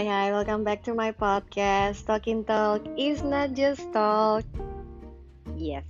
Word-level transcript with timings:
Hai 0.00 0.08
hai, 0.08 0.28
welcome 0.32 0.64
back 0.64 0.80
to 0.88 0.96
my 0.96 1.12
podcast. 1.12 2.08
Talking 2.08 2.40
Talk 2.40 2.80
is 2.96 3.20
not 3.20 3.52
just 3.52 3.84
talk. 3.92 4.48
Yes. 5.52 5.84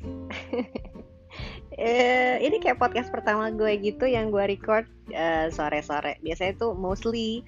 uh, 1.79 2.35
ini 2.43 2.59
kayak 2.59 2.83
podcast 2.83 3.15
pertama 3.15 3.55
gue 3.55 3.71
gitu 3.79 4.11
yang 4.11 4.35
gue 4.35 4.43
record 4.51 4.91
uh, 5.15 5.47
sore-sore. 5.55 6.19
Biasanya 6.27 6.59
tuh 6.59 6.75
mostly 6.75 7.47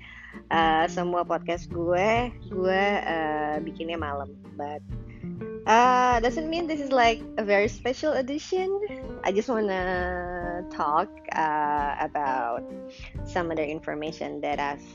uh, 0.55 0.87
semua 0.87 1.27
podcast 1.27 1.67
gue 1.67 2.31
gue 2.31 2.85
uh, 3.11 3.59
bikinnya 3.59 3.99
malam. 3.99 4.31
But 4.55 4.87
uh, 5.67 6.23
doesn't 6.23 6.47
mean 6.47 6.71
this 6.71 6.79
is 6.79 6.95
like 6.95 7.19
a 7.43 7.45
very 7.45 7.67
special 7.67 8.15
edition. 8.15 8.71
I 9.27 9.35
just 9.35 9.51
wanna 9.51 10.63
talk 10.71 11.11
uh, 11.35 11.99
about 11.99 12.63
some 13.27 13.51
other 13.51 13.67
information 13.67 14.39
that 14.47 14.63
I've 14.63 14.87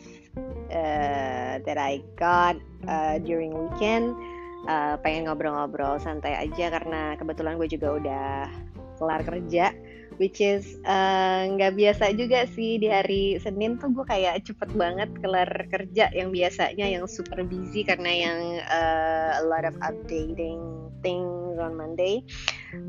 uh, 0.70 1.62
that 1.63 1.77
I 1.80 2.03
got 2.16 2.57
uh, 2.88 3.17
during 3.21 3.53
weekend 3.53 4.16
uh, 4.67 4.99
pengen 5.02 5.30
ngobrol-ngobrol 5.30 6.02
santai 6.02 6.35
aja 6.35 6.73
karena 6.73 7.16
kebetulan 7.16 7.55
gue 7.57 7.70
juga 7.71 7.88
udah 7.98 8.30
kelar 8.98 9.21
kerja 9.21 9.71
which 10.17 10.41
is 10.41 10.81
nggak 11.53 11.73
uh, 11.73 11.77
biasa 11.77 12.17
juga 12.17 12.49
sih 12.49 12.81
di 12.81 12.90
hari 12.90 13.38
Senin 13.38 13.77
tuh 13.77 13.93
gue 13.93 14.05
kayak 14.05 14.49
cepet 14.49 14.70
banget 14.73 15.09
kelar 15.21 15.49
kerja 15.70 16.09
yang 16.12 16.34
biasanya 16.34 16.85
yang 16.90 17.05
super 17.05 17.45
busy 17.45 17.85
karena 17.85 18.12
yang 18.12 18.40
uh, 18.65 19.38
a 19.38 19.43
lot 19.45 19.62
of 19.62 19.77
updating 19.85 20.90
things 21.05 21.62
on 21.62 21.77
Monday. 21.77 22.26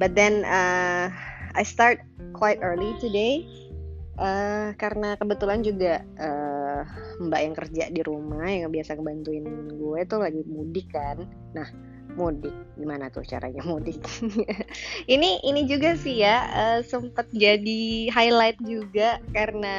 But 0.00 0.16
then 0.16 0.48
uh, 0.48 1.12
I 1.52 1.62
start 1.68 2.00
quite 2.32 2.64
early 2.64 2.96
today 2.96 3.44
uh, 4.18 4.74
karena 4.74 5.14
kebetulan 5.16 5.62
juga 5.62 6.02
uh, 6.18 6.82
mbak 7.22 7.40
yang 7.40 7.54
kerja 7.54 7.84
di 7.90 8.02
rumah 8.02 8.46
yang 8.50 8.70
biasa 8.74 8.98
ngebantuin 8.98 9.46
gue 9.72 10.00
tuh 10.04 10.18
lagi 10.20 10.42
mudik 10.44 10.90
kan. 10.92 11.24
Nah 11.54 11.68
mudik. 12.18 12.54
Gimana 12.74 13.08
tuh 13.14 13.22
caranya 13.22 13.62
mudik? 13.62 14.02
Ini 15.14 15.46
ini 15.46 15.62
juga 15.70 15.94
sih 15.94 16.20
ya 16.20 16.50
uh, 16.50 16.80
sempet 16.82 17.30
jadi 17.30 18.10
highlight 18.10 18.58
juga 18.66 19.22
karena 19.30 19.76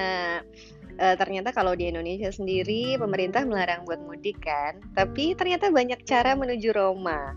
uh, 0.99 1.15
ternyata 1.19 1.51
kalau 1.51 1.75
di 1.75 1.91
Indonesia 1.91 2.31
sendiri 2.31 2.95
pemerintah 2.95 3.43
melarang 3.43 3.83
buat 3.83 3.99
mudik 4.03 4.39
kan. 4.39 4.79
Tapi 4.95 5.35
ternyata 5.35 5.67
banyak 5.71 6.03
cara 6.07 6.35
menuju 6.35 6.71
Roma. 6.71 7.35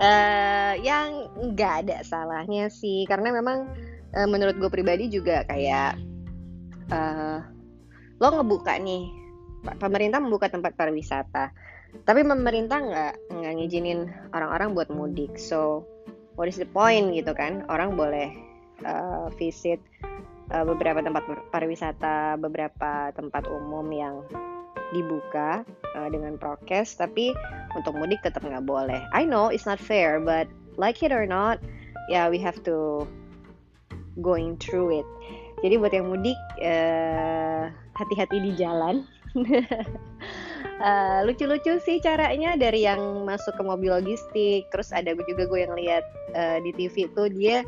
Uh, 0.00 0.74
yang 0.88 1.30
nggak 1.54 1.86
ada 1.86 2.02
salahnya 2.02 2.66
sih. 2.70 3.06
Karena 3.06 3.30
memang 3.30 3.70
uh, 4.14 4.28
menurut 4.28 4.56
gue 4.58 4.70
pribadi 4.70 5.10
juga 5.10 5.46
kayak 5.46 5.98
uh, 6.90 7.38
lo 8.20 8.28
ngebuka 8.36 8.76
nih 8.76 9.08
pemerintah 9.80 10.20
membuka 10.20 10.48
tempat 10.48 10.74
pariwisata. 10.76 11.52
Tapi 12.06 12.22
pemerintah 12.22 12.78
nggak 12.78 13.14
nggak 13.34 13.52
ngizinin 13.58 14.06
orang-orang 14.30 14.78
buat 14.78 14.88
mudik. 14.94 15.34
So 15.36 15.84
what 16.38 16.46
is 16.46 16.56
the 16.56 16.68
point 16.70 17.12
gitu 17.12 17.34
kan? 17.34 17.66
Orang 17.66 17.98
boleh 17.98 18.30
uh, 18.86 19.26
visit 19.36 19.82
uh, 20.54 20.62
beberapa 20.62 21.02
tempat 21.02 21.26
pariwisata 21.50 22.38
beberapa 22.38 23.10
tempat 23.12 23.50
umum 23.50 23.90
yang 23.90 24.22
dibuka 24.94 25.66
uh, 25.98 26.08
dengan 26.08 26.38
prokes. 26.38 26.94
Tapi 26.94 27.34
untuk 27.74 27.98
mudik 27.98 28.22
tetap 28.22 28.46
nggak 28.46 28.64
boleh. 28.64 29.02
I 29.10 29.26
know 29.26 29.50
it's 29.50 29.66
not 29.66 29.82
fair 29.82 30.22
but 30.22 30.46
like 30.78 31.02
it 31.02 31.10
or 31.10 31.26
not 31.26 31.58
yeah 32.06 32.30
we 32.30 32.38
have 32.38 32.62
to 32.64 33.04
going 34.18 34.58
through 34.58 35.02
it. 35.02 35.08
Jadi 35.60 35.74
buat 35.76 35.92
yang 35.92 36.10
mudik 36.10 36.38
uh, 36.64 37.70
hati-hati 37.94 38.42
di 38.42 38.52
jalan. 38.56 39.06
Uh, 40.82 41.22
lucu-lucu 41.30 41.78
sih 41.86 42.02
caranya 42.02 42.58
dari 42.58 42.82
yang 42.82 43.22
masuk 43.22 43.54
ke 43.54 43.62
mobil 43.62 43.94
logistik 43.94 44.66
terus 44.74 44.90
ada 44.90 45.14
juga 45.14 45.46
gue 45.46 45.60
yang 45.62 45.78
lihat 45.78 46.02
uh, 46.34 46.58
di 46.66 46.74
TV 46.74 47.06
tuh 47.14 47.30
dia 47.30 47.62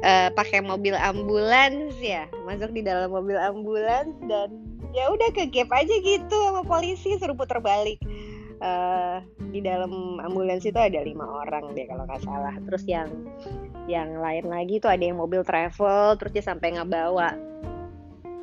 uh, 0.00 0.32
pakai 0.32 0.64
mobil 0.64 0.96
ambulans 0.96 1.92
ya 2.00 2.24
masuk 2.48 2.72
di 2.72 2.80
dalam 2.80 3.12
mobil 3.12 3.36
ambulans 3.36 4.16
dan 4.24 4.56
ya 4.96 5.12
udah 5.12 5.28
ke 5.36 5.52
gap 5.52 5.68
aja 5.76 5.92
gitu 6.00 6.36
sama 6.48 6.64
polisi 6.64 7.20
suruh 7.20 7.36
putar 7.36 7.60
balik. 7.60 8.00
Uh, 8.56 9.20
di 9.52 9.60
dalam 9.60 10.16
ambulans 10.16 10.64
itu 10.64 10.80
ada 10.80 11.04
lima 11.04 11.44
orang 11.44 11.76
deh 11.76 11.84
kalau 11.84 12.08
nggak 12.08 12.24
salah. 12.24 12.56
Terus 12.64 12.84
yang 12.88 13.08
yang 13.86 14.18
lain 14.18 14.46
lagi 14.50 14.82
tuh 14.82 14.90
ada 14.90 15.02
yang 15.02 15.18
mobil 15.18 15.46
travel 15.46 16.18
terus 16.18 16.32
dia 16.34 16.44
sampai 16.44 16.74
ngebawa 16.74 17.34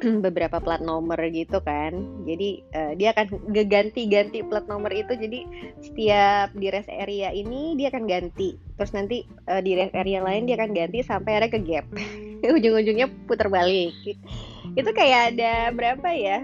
beberapa 0.25 0.59
plat 0.59 0.83
nomor 0.83 1.19
gitu 1.31 1.63
kan. 1.63 1.95
Jadi 2.27 2.63
uh, 2.75 2.93
dia 2.95 3.15
akan 3.15 3.53
ganti-ganti 3.67 4.43
plat 4.43 4.67
nomor 4.67 4.91
itu. 4.91 5.15
Jadi 5.15 5.47
setiap 5.79 6.51
di 6.55 6.67
rest 6.67 6.91
area 6.91 7.31
ini 7.31 7.75
dia 7.79 7.91
akan 7.91 8.03
ganti. 8.07 8.55
Terus 8.75 8.91
nanti 8.91 9.23
uh, 9.47 9.63
di 9.63 9.75
rest 9.79 9.95
area 9.95 10.19
lain 10.19 10.47
dia 10.47 10.59
akan 10.59 10.71
ganti 10.75 10.99
sampai 11.03 11.31
ada 11.39 11.47
ke 11.47 11.59
gap. 11.63 11.87
Ujung-ujungnya 12.57 13.07
putar 13.27 13.47
balik. 13.47 13.95
Itu 14.75 14.89
kayak 14.91 15.35
ada 15.35 15.71
berapa 15.71 16.09
ya? 16.11 16.43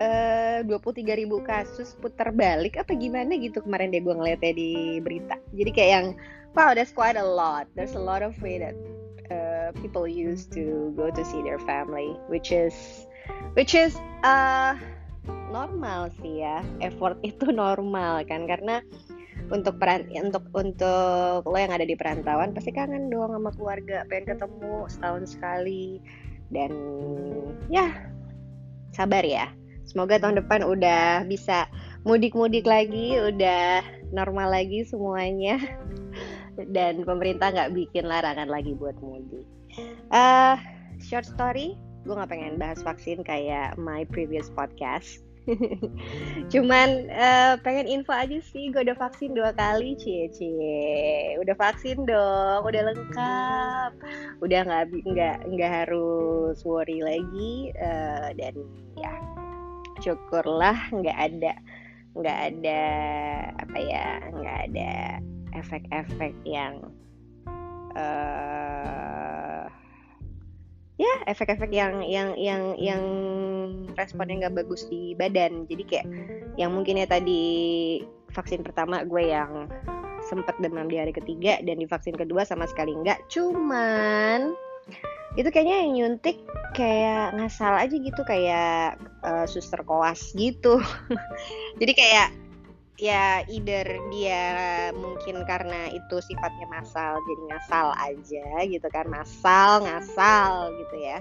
Eh, 0.00 0.64
dua 0.64 0.80
puluh 0.80 0.96
tiga 0.96 1.12
ribu 1.12 1.44
kasus 1.44 1.92
putar 2.00 2.32
balik 2.32 2.80
apa 2.80 2.96
gimana 2.96 3.36
gitu 3.36 3.60
kemarin 3.60 3.92
deh 3.92 4.00
gue 4.00 4.16
ngeliatnya 4.16 4.52
di 4.56 4.96
berita. 5.04 5.36
Jadi 5.52 5.70
kayak 5.76 5.90
yang 5.92 6.06
wow 6.54 6.74
that's 6.74 6.92
quite 6.92 7.16
a 7.16 7.24
lot. 7.24 7.66
There's 7.74 7.94
a 7.94 8.02
lot 8.02 8.22
of 8.22 8.34
way 8.42 8.58
that 8.58 8.76
uh, 9.30 9.72
people 9.80 10.06
used 10.06 10.52
to 10.52 10.92
go 10.96 11.10
to 11.10 11.22
see 11.24 11.42
their 11.42 11.58
family 11.62 12.16
which 12.26 12.50
is 12.50 12.74
which 13.54 13.74
is 13.74 13.94
uh, 14.22 14.74
normal 15.50 16.10
sih 16.22 16.42
ya. 16.42 16.62
Effort 16.82 17.18
itu 17.30 17.50
normal 17.54 18.26
kan 18.26 18.46
karena 18.46 18.82
untuk 19.50 19.82
peran 19.82 20.06
untuk 20.14 20.46
untuk 20.54 21.42
lo 21.42 21.58
yang 21.58 21.74
ada 21.74 21.82
di 21.82 21.98
perantauan 21.98 22.54
pasti 22.54 22.70
kangen 22.70 23.10
dong 23.10 23.34
sama 23.34 23.50
keluarga 23.54 24.06
pengen 24.06 24.36
ketemu 24.36 24.86
setahun 24.86 25.24
sekali. 25.38 25.98
Dan 26.50 26.72
ya 27.70 27.94
sabar 28.94 29.22
ya. 29.22 29.50
Semoga 29.86 30.22
tahun 30.22 30.38
depan 30.38 30.62
udah 30.62 31.26
bisa 31.26 31.66
mudik-mudik 32.06 32.62
lagi 32.64 33.18
udah 33.18 33.82
normal 34.14 34.54
lagi 34.54 34.86
semuanya 34.86 35.60
dan 36.70 37.02
pemerintah 37.06 37.52
nggak 37.52 37.72
bikin 37.74 38.06
larangan 38.06 38.48
lagi 38.50 38.74
buat 38.74 38.96
mudik. 38.98 39.46
Uh, 40.10 40.58
short 40.98 41.26
story, 41.26 41.78
gue 42.04 42.14
nggak 42.14 42.30
pengen 42.30 42.58
bahas 42.58 42.82
vaksin 42.82 43.22
kayak 43.22 43.78
my 43.78 44.02
previous 44.08 44.50
podcast. 44.52 45.22
Cuman 46.52 47.08
uh, 47.10 47.56
pengen 47.64 47.88
info 47.88 48.12
aja 48.12 48.38
sih, 48.52 48.70
gue 48.70 48.84
udah 48.84 48.98
vaksin 48.98 49.32
dua 49.32 49.56
kali, 49.56 49.96
cie 49.96 50.28
cie. 50.30 51.34
Udah 51.40 51.56
vaksin 51.56 52.04
dong, 52.04 52.60
udah 52.66 52.82
lengkap, 52.92 53.92
udah 54.44 54.60
nggak 54.66 54.84
nggak 55.10 55.36
nggak 55.48 55.70
harus 55.84 56.60
worry 56.62 57.00
lagi 57.00 57.72
uh, 57.80 58.30
dan 58.36 58.54
ya 59.00 59.12
syukurlah 60.00 60.76
nggak 60.92 61.18
ada 61.18 61.52
nggak 62.16 62.38
ada 62.52 62.82
apa 63.62 63.78
ya 63.78 64.06
nggak 64.34 64.58
ada 64.70 64.94
efek-efek 65.54 66.34
yang 66.46 66.90
uh, 67.96 69.66
ya 71.00 71.12
efek-efek 71.32 71.72
yang 71.72 72.04
yang 72.04 72.36
yang 72.36 72.76
yang 72.76 73.02
responnya 73.96 74.46
nggak 74.46 74.64
bagus 74.64 74.84
di 74.92 75.16
badan. 75.16 75.64
Jadi 75.64 75.82
kayak 75.88 76.06
yang 76.60 76.76
mungkin 76.76 77.00
ya 77.00 77.08
tadi 77.08 77.42
vaksin 78.36 78.60
pertama 78.60 79.02
gue 79.02 79.32
yang 79.32 79.66
sempet 80.28 80.52
demam 80.60 80.86
di 80.86 81.00
hari 81.00 81.16
ketiga 81.16 81.58
dan 81.64 81.80
di 81.80 81.88
vaksin 81.88 82.14
kedua 82.14 82.44
sama 82.44 82.68
sekali 82.68 82.92
nggak. 82.92 83.32
Cuman 83.32 84.52
itu 85.38 85.48
kayaknya 85.48 85.76
yang 85.86 85.90
nyuntik 85.94 86.42
kayak 86.76 87.32
ngasal 87.38 87.78
aja 87.78 87.96
gitu 87.96 88.22
kayak 88.26 89.00
uh, 89.24 89.46
suster 89.48 89.80
koas 89.86 90.34
gitu. 90.36 90.82
Jadi 91.80 91.92
kayak 91.96 92.28
ya 93.00 93.40
either 93.48 93.88
dia 94.12 94.44
mungkin 94.92 95.40
karena 95.48 95.88
itu 95.88 96.20
sifatnya 96.20 96.68
masal 96.68 97.16
jadi 97.24 97.42
ngasal 97.48 97.86
aja 97.96 98.46
gitu 98.68 98.88
kan 98.92 99.08
masal 99.08 99.80
ngasal 99.88 100.76
gitu 100.76 100.96
ya. 101.00 101.18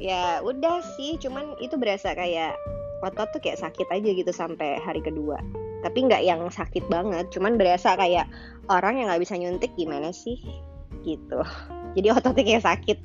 Ya 0.00 0.38
udah 0.40 0.80
sih 0.96 1.18
cuman 1.18 1.58
itu 1.58 1.74
berasa 1.76 2.14
kayak 2.14 2.54
otot 3.02 3.28
tuh 3.34 3.42
kayak 3.42 3.58
sakit 3.58 3.90
aja 3.90 4.10
gitu 4.14 4.30
sampai 4.30 4.78
hari 4.80 5.02
kedua. 5.02 5.42
Tapi 5.82 5.98
nggak 6.06 6.22
yang 6.22 6.46
sakit 6.46 6.86
banget 6.86 7.26
cuman 7.34 7.58
berasa 7.58 7.98
kayak 7.98 8.30
orang 8.70 9.02
yang 9.02 9.10
nggak 9.10 9.26
bisa 9.26 9.34
nyuntik 9.34 9.74
gimana 9.74 10.14
sih? 10.14 10.38
Gitu. 11.02 11.42
Jadi 11.98 12.06
ototnya 12.14 12.44
kayak 12.46 12.64
sakit 12.64 12.98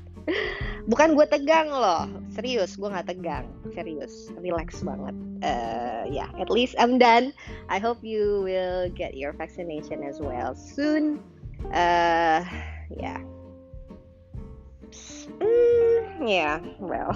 bukan 0.85 1.17
gue 1.17 1.25
tegang 1.29 1.69
loh. 1.69 2.05
Serius 2.33 2.77
gue 2.77 2.89
nggak 2.89 3.09
tegang. 3.09 3.45
Serius 3.73 4.29
relax 4.39 4.81
banget. 4.85 5.15
Uh, 5.41 6.03
ya 6.09 6.25
yeah, 6.25 6.29
at 6.37 6.49
least 6.49 6.77
I'm 6.77 7.01
done. 7.01 7.33
I 7.69 7.81
hope 7.81 8.01
you 8.05 8.45
will 8.45 8.89
get 8.93 9.17
your 9.17 9.33
vaccination 9.33 10.05
as 10.05 10.21
well 10.21 10.53
soon. 10.53 11.21
Uh, 11.73 12.45
ya. 12.93 13.17
Yeah. 13.17 13.19
mm, 15.41 16.01
ya 16.21 16.29
yeah, 16.29 16.55
well. 16.77 17.13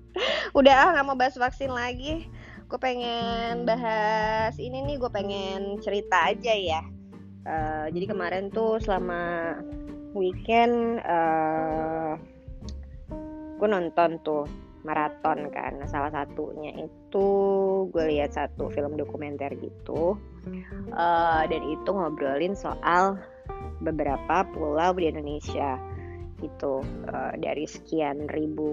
Udah 0.58 0.74
ah 0.74 0.88
nggak 0.94 1.06
mau 1.06 1.18
bahas 1.18 1.38
vaksin 1.38 1.70
lagi. 1.74 2.30
Gue 2.70 2.78
pengen 2.78 3.66
bahas 3.66 4.54
ini 4.62 4.86
nih 4.86 4.96
gue 5.02 5.10
pengen 5.10 5.82
cerita 5.82 6.30
aja 6.30 6.54
ya. 6.54 6.82
Uh, 7.42 7.90
jadi 7.90 8.14
kemarin 8.14 8.52
tuh 8.52 8.78
selama 8.78 9.56
weekend 10.14 11.02
uh, 11.02 12.14
gue 13.60 13.68
nonton 13.68 14.16
tuh 14.24 14.48
maraton 14.82 15.52
kan. 15.52 15.76
Nah, 15.76 15.88
salah 15.88 16.08
satunya 16.08 16.72
itu 16.88 17.28
gue 17.92 18.04
lihat 18.16 18.32
satu 18.32 18.72
film 18.72 18.96
dokumenter 18.96 19.52
gitu 19.60 20.16
uh, 20.96 21.42
dan 21.44 21.62
itu 21.68 21.90
ngobrolin 21.92 22.56
soal 22.56 23.20
beberapa 23.84 24.44
pulau 24.56 24.96
di 24.96 25.12
Indonesia 25.12 25.76
itu 26.40 26.80
uh, 27.12 27.36
dari 27.36 27.68
sekian 27.68 28.24
ribu 28.32 28.72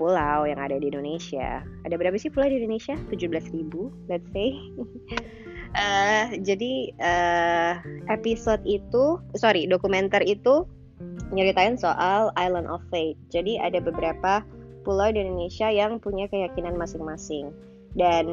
pulau 0.00 0.48
yang 0.48 0.56
ada 0.56 0.80
di 0.80 0.88
Indonesia. 0.88 1.60
Ada 1.84 2.00
berapa 2.00 2.16
sih 2.16 2.32
pulau 2.32 2.48
di 2.48 2.64
Indonesia? 2.64 2.96
17 3.12 3.52
ribu 3.52 3.92
let's 4.08 4.24
say. 4.32 4.56
Uh, 5.76 6.32
jadi 6.48 6.72
uh, 6.96 7.72
episode 8.08 8.64
itu 8.64 9.20
sorry 9.36 9.68
dokumenter 9.68 10.24
itu 10.24 10.64
nyeritain 11.34 11.74
soal 11.74 12.30
Island 12.38 12.70
of 12.70 12.80
Fate. 12.88 13.18
Jadi 13.32 13.58
ada 13.58 13.82
beberapa 13.82 14.46
pulau 14.84 15.08
di 15.10 15.24
Indonesia 15.24 15.72
yang 15.72 15.98
punya 15.98 16.28
keyakinan 16.28 16.76
masing-masing. 16.76 17.50
Dan 17.94 18.26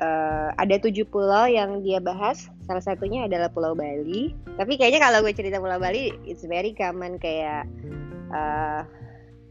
uh, 0.00 0.48
ada 0.56 0.76
tujuh 0.80 1.04
pulau 1.08 1.46
yang 1.46 1.84
dia 1.84 2.00
bahas. 2.00 2.48
Salah 2.64 2.80
satunya 2.80 3.28
adalah 3.28 3.52
Pulau 3.52 3.76
Bali. 3.76 4.32
Tapi 4.56 4.80
kayaknya 4.80 5.04
kalau 5.04 5.20
gue 5.20 5.36
cerita 5.36 5.60
Pulau 5.60 5.76
Bali 5.76 6.16
it's 6.24 6.44
very 6.48 6.72
common 6.72 7.20
kayak 7.20 7.68
uh, 8.32 8.82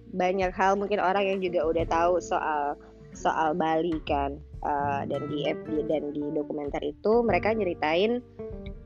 banyak 0.09 0.49
hal 0.49 0.73
mungkin 0.73 0.97
orang 0.97 1.29
yang 1.29 1.39
juga 1.45 1.61
udah 1.61 1.85
tahu 1.85 2.17
soal 2.17 2.73
soal 3.13 3.53
Bali 3.53 4.01
kan. 4.09 4.41
Uh, 4.59 5.07
dan 5.07 5.29
di 5.31 5.47
dan 5.87 6.11
di 6.11 6.19
dokumenter 6.35 6.83
itu 6.83 7.23
mereka 7.23 7.55
nyeritain 7.55 8.19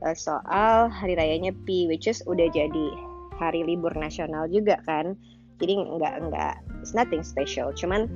uh, 0.06 0.14
soal 0.14 0.86
hari 0.86 1.18
rayanya 1.18 1.50
Pi 1.66 1.90
which 1.90 2.06
is 2.06 2.22
udah 2.30 2.46
jadi 2.54 3.13
hari 3.40 3.66
libur 3.66 3.92
nasional 3.96 4.46
juga 4.48 4.78
kan. 4.86 5.18
Jadi 5.62 5.72
nggak 5.78 6.14
nggak 6.30 6.54
it's 6.82 6.92
nothing 6.92 7.22
special. 7.22 7.70
Cuman 7.74 8.10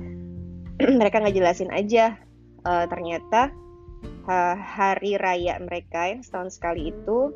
mereka 0.99 1.19
nggak 1.19 1.35
jelasin 1.35 1.71
aja 1.75 2.15
uh, 2.63 2.85
ternyata 2.87 3.51
uh, 4.27 4.55
hari 4.55 5.19
raya 5.19 5.59
mereka 5.59 6.11
yang 6.11 6.21
setahun 6.23 6.55
sekali 6.55 6.91
itu 6.91 7.31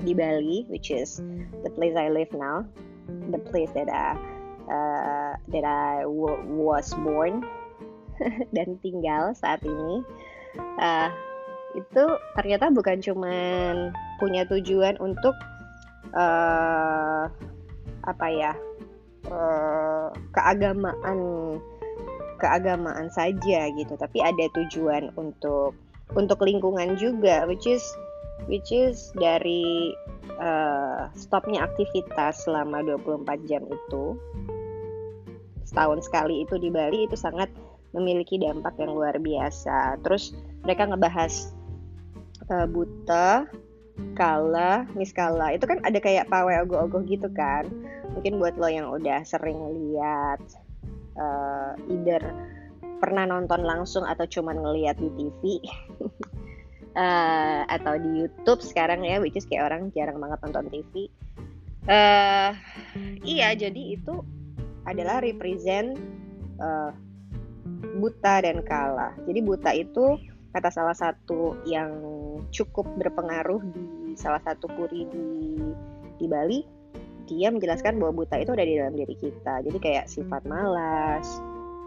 di 0.00 0.16
Bali 0.16 0.64
which 0.72 0.88
is 0.88 1.20
the 1.60 1.70
place 1.76 1.92
I 1.92 2.08
live 2.08 2.32
now 2.32 2.64
the 3.28 3.40
place 3.52 3.68
that 3.76 3.92
I 3.92 4.16
uh, 4.64 5.36
that 5.52 5.64
I 5.64 6.08
was 6.48 6.88
born 7.04 7.44
dan 8.56 8.80
tinggal 8.80 9.36
saat 9.36 9.60
ini 9.60 10.00
uh, 10.80 11.08
itu 11.74 12.04
ternyata 12.38 12.70
bukan 12.70 13.02
cuman 13.02 13.92
punya 14.22 14.46
tujuan 14.48 14.96
untuk 15.02 15.34
uh, 16.12 17.24
apa 18.04 18.26
ya 18.28 18.52
uh, 19.32 20.12
keagamaan 20.34 21.18
keagamaan 22.36 23.08
saja 23.08 23.72
gitu. 23.72 23.94
Tapi 23.96 24.20
ada 24.20 24.44
tujuan 24.52 25.14
untuk 25.16 25.72
untuk 26.12 26.44
lingkungan 26.44 27.00
juga 27.00 27.48
which 27.48 27.64
is 27.64 27.82
which 28.50 28.68
is 28.74 29.08
dari 29.16 29.94
uh, 30.36 31.08
stopnya 31.16 31.64
aktivitas 31.64 32.44
selama 32.44 32.84
24 32.84 33.48
jam 33.48 33.64
itu. 33.64 34.18
Setahun 35.64 36.04
sekali 36.04 36.44
itu 36.44 36.60
di 36.60 36.68
Bali 36.68 37.08
itu 37.08 37.16
sangat 37.16 37.48
memiliki 37.96 38.36
dampak 38.36 38.76
yang 38.76 38.92
luar 38.92 39.16
biasa. 39.16 40.02
Terus 40.04 40.36
mereka 40.60 40.90
ngebahas 40.90 41.54
uh, 42.52 42.66
buta 42.68 43.48
kala 44.18 44.86
miskala 44.98 45.54
itu 45.54 45.66
kan 45.70 45.78
ada 45.86 45.98
kayak 46.02 46.26
pawai 46.26 46.62
ogoh-ogoh 46.66 47.02
gitu 47.06 47.30
kan. 47.30 47.66
Mungkin 48.14 48.38
buat 48.38 48.54
lo 48.58 48.70
yang 48.70 48.90
udah 48.90 49.22
sering 49.26 49.58
lihat 49.74 50.42
uh, 51.18 51.74
either 51.90 52.22
pernah 53.02 53.26
nonton 53.26 53.62
langsung 53.62 54.06
atau 54.06 54.24
cuma 54.26 54.54
ngeliat 54.54 54.96
di 54.96 55.10
TV 55.12 55.60
uh, 55.60 56.08
eh, 57.04 57.60
atau 57.68 58.00
di 58.00 58.24
YouTube 58.24 58.64
sekarang 58.64 59.04
ya 59.04 59.20
which 59.20 59.36
is 59.36 59.44
kayak 59.44 59.68
orang 59.68 59.92
jarang 59.92 60.16
banget 60.16 60.40
nonton 60.40 60.72
TV 60.72 61.12
uh, 61.90 62.56
iya 63.26 63.52
jadi 63.52 63.98
itu 63.98 64.24
adalah 64.88 65.20
represent 65.20 66.00
uh, 66.60 66.92
buta 68.00 68.44
dan 68.44 68.60
kala. 68.64 69.16
Jadi 69.24 69.40
buta 69.40 69.70
itu 69.72 70.20
kata 70.54 70.70
salah 70.70 70.94
satu 70.94 71.58
yang 71.66 71.90
cukup 72.54 72.86
berpengaruh 72.94 73.58
di 73.74 74.14
salah 74.14 74.38
satu 74.46 74.70
puri 74.70 75.02
di 75.10 75.26
di 76.14 76.26
Bali 76.30 76.62
dia 77.24 77.48
menjelaskan 77.48 77.98
bahwa 77.98 78.24
buta 78.24 78.36
itu 78.36 78.52
ada 78.52 78.64
di 78.64 78.76
dalam 78.76 78.94
diri 78.94 79.16
kita. 79.16 79.64
Jadi 79.64 79.78
kayak 79.80 80.06
sifat 80.12 80.44
malas, 80.44 81.24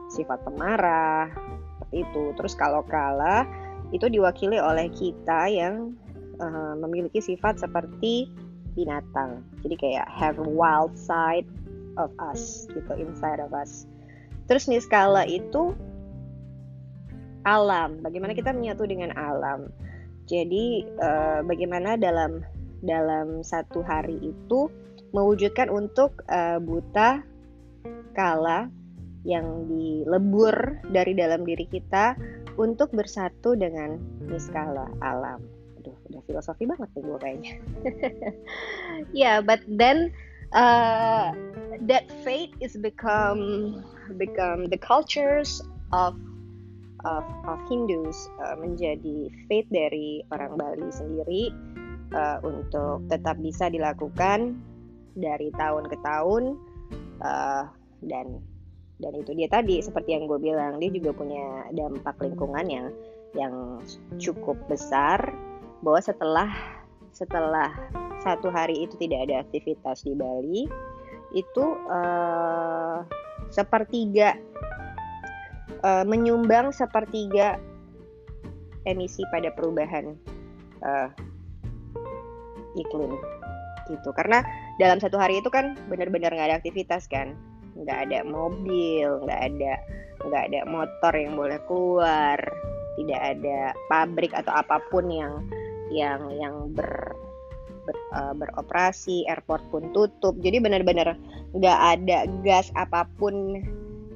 sifat 0.10 0.42
pemarah, 0.42 1.30
seperti 1.78 2.04
itu. 2.04 2.24
Terus 2.34 2.54
kalau 2.58 2.82
kalah 2.90 3.46
itu 3.94 4.10
diwakili 4.10 4.58
oleh 4.58 4.90
kita 4.92 5.48
yang 5.48 5.94
uh, 6.42 6.74
memiliki 6.76 7.22
sifat 7.22 7.62
seperti 7.62 8.28
binatang. 8.74 9.46
Jadi 9.62 9.76
kayak 9.78 10.06
have 10.10 10.42
wild 10.42 10.94
side 10.98 11.48
of 12.02 12.10
us 12.18 12.66
gitu 12.74 12.94
inside 12.98 13.42
of 13.42 13.54
us. 13.54 13.86
Terus 14.50 14.66
niskala 14.70 15.26
itu 15.30 15.78
alam. 17.48 18.04
Bagaimana 18.04 18.36
kita 18.36 18.52
menyatu 18.52 18.84
dengan 18.84 19.16
alam. 19.16 19.72
Jadi 20.28 20.84
uh, 21.00 21.40
bagaimana 21.48 21.96
dalam 21.96 22.44
dalam 22.84 23.42
satu 23.42 23.80
hari 23.80 24.20
itu 24.20 24.68
mewujudkan 25.16 25.72
untuk 25.72 26.28
uh, 26.28 26.60
buta 26.60 27.24
kala 28.12 28.68
yang 29.24 29.66
dilebur 29.72 30.84
dari 30.92 31.16
dalam 31.16 31.48
diri 31.48 31.64
kita 31.72 32.20
untuk 32.60 32.92
bersatu 32.92 33.56
dengan 33.56 33.96
niskala 34.28 34.92
alam. 35.00 35.40
Aduh, 35.80 35.96
udah 36.12 36.22
filosofi 36.28 36.68
banget 36.68 36.90
nih 36.92 37.04
gue 37.08 37.18
kayaknya. 37.24 37.54
ya, 37.56 37.60
yeah, 39.24 39.38
but 39.40 39.64
then 39.68 40.12
uh, 40.52 41.32
that 41.88 42.12
fate 42.24 42.52
is 42.60 42.76
become 42.76 43.80
become 44.20 44.68
the 44.68 44.80
cultures 44.80 45.64
of 45.96 46.16
of, 47.06 47.26
of 47.46 47.60
Hindus 47.70 48.30
uh, 48.42 48.58
menjadi 48.58 49.30
fate 49.46 49.70
dari 49.70 50.24
orang 50.34 50.58
Bali 50.58 50.90
sendiri 50.90 51.54
uh, 52.16 52.42
untuk 52.42 53.06
tetap 53.12 53.38
bisa 53.44 53.70
dilakukan 53.70 54.58
dari 55.18 55.50
tahun 55.58 55.90
ke 55.90 55.98
tahun 56.02 56.44
uh, 57.22 57.64
dan 58.06 58.42
dan 58.98 59.14
itu 59.14 59.38
dia 59.38 59.50
tadi. 59.50 59.78
Seperti 59.82 60.18
yang 60.18 60.26
gue 60.26 60.40
bilang 60.42 60.82
dia 60.82 60.90
juga 60.90 61.14
punya 61.14 61.70
dampak 61.74 62.18
lingkungan 62.22 62.66
yang 62.66 62.88
yang 63.36 63.54
cukup 64.18 64.58
besar 64.66 65.20
bahwa 65.86 66.02
setelah 66.02 66.50
setelah 67.14 67.70
satu 68.26 68.50
hari 68.50 68.86
itu 68.86 68.98
tidak 68.98 69.30
ada 69.30 69.46
aktivitas 69.46 70.02
di 70.02 70.14
Bali 70.18 70.66
itu 71.36 71.66
uh, 71.92 73.04
sepertiga 73.52 74.34
uh, 75.84 76.04
menyumbang 76.08 76.72
sepertiga 76.74 77.60
emisi 78.88 79.22
pada 79.30 79.52
perubahan 79.52 80.16
uh, 80.82 81.10
iklim 82.80 83.18
gitu. 83.92 84.10
Karena 84.16 84.44
dalam 84.80 85.00
satu 85.00 85.20
hari 85.20 85.40
itu 85.40 85.50
kan 85.52 85.76
benar-benar 85.92 86.32
nggak 86.32 86.48
ada 86.54 86.60
aktivitas 86.60 87.08
kan. 87.10 87.36
Nggak 87.78 88.10
ada 88.10 88.20
mobil 88.26 89.22
nggak 89.28 89.42
ada 89.54 89.74
nggak 90.28 90.44
ada 90.50 90.60
motor 90.66 91.14
yang 91.14 91.38
boleh 91.38 91.60
keluar 91.70 92.40
tidak 92.98 93.22
ada 93.38 93.78
pabrik 93.88 94.34
atau 94.34 94.50
apa 94.58 94.82
pun 94.90 95.06
yang 95.06 95.46
yang 95.94 96.34
yang 96.34 96.74
ber, 96.74 97.14
ber 97.86 97.96
uh, 98.18 98.34
beroperasi 98.34 99.30
airport 99.30 99.62
pun 99.70 99.94
tutup. 99.94 100.34
Jadi 100.42 100.58
benar-benar 100.58 101.14
nggak 101.54 101.80
ada 101.80 102.26
gas 102.42 102.74
apa 102.74 103.06
pun 103.22 103.62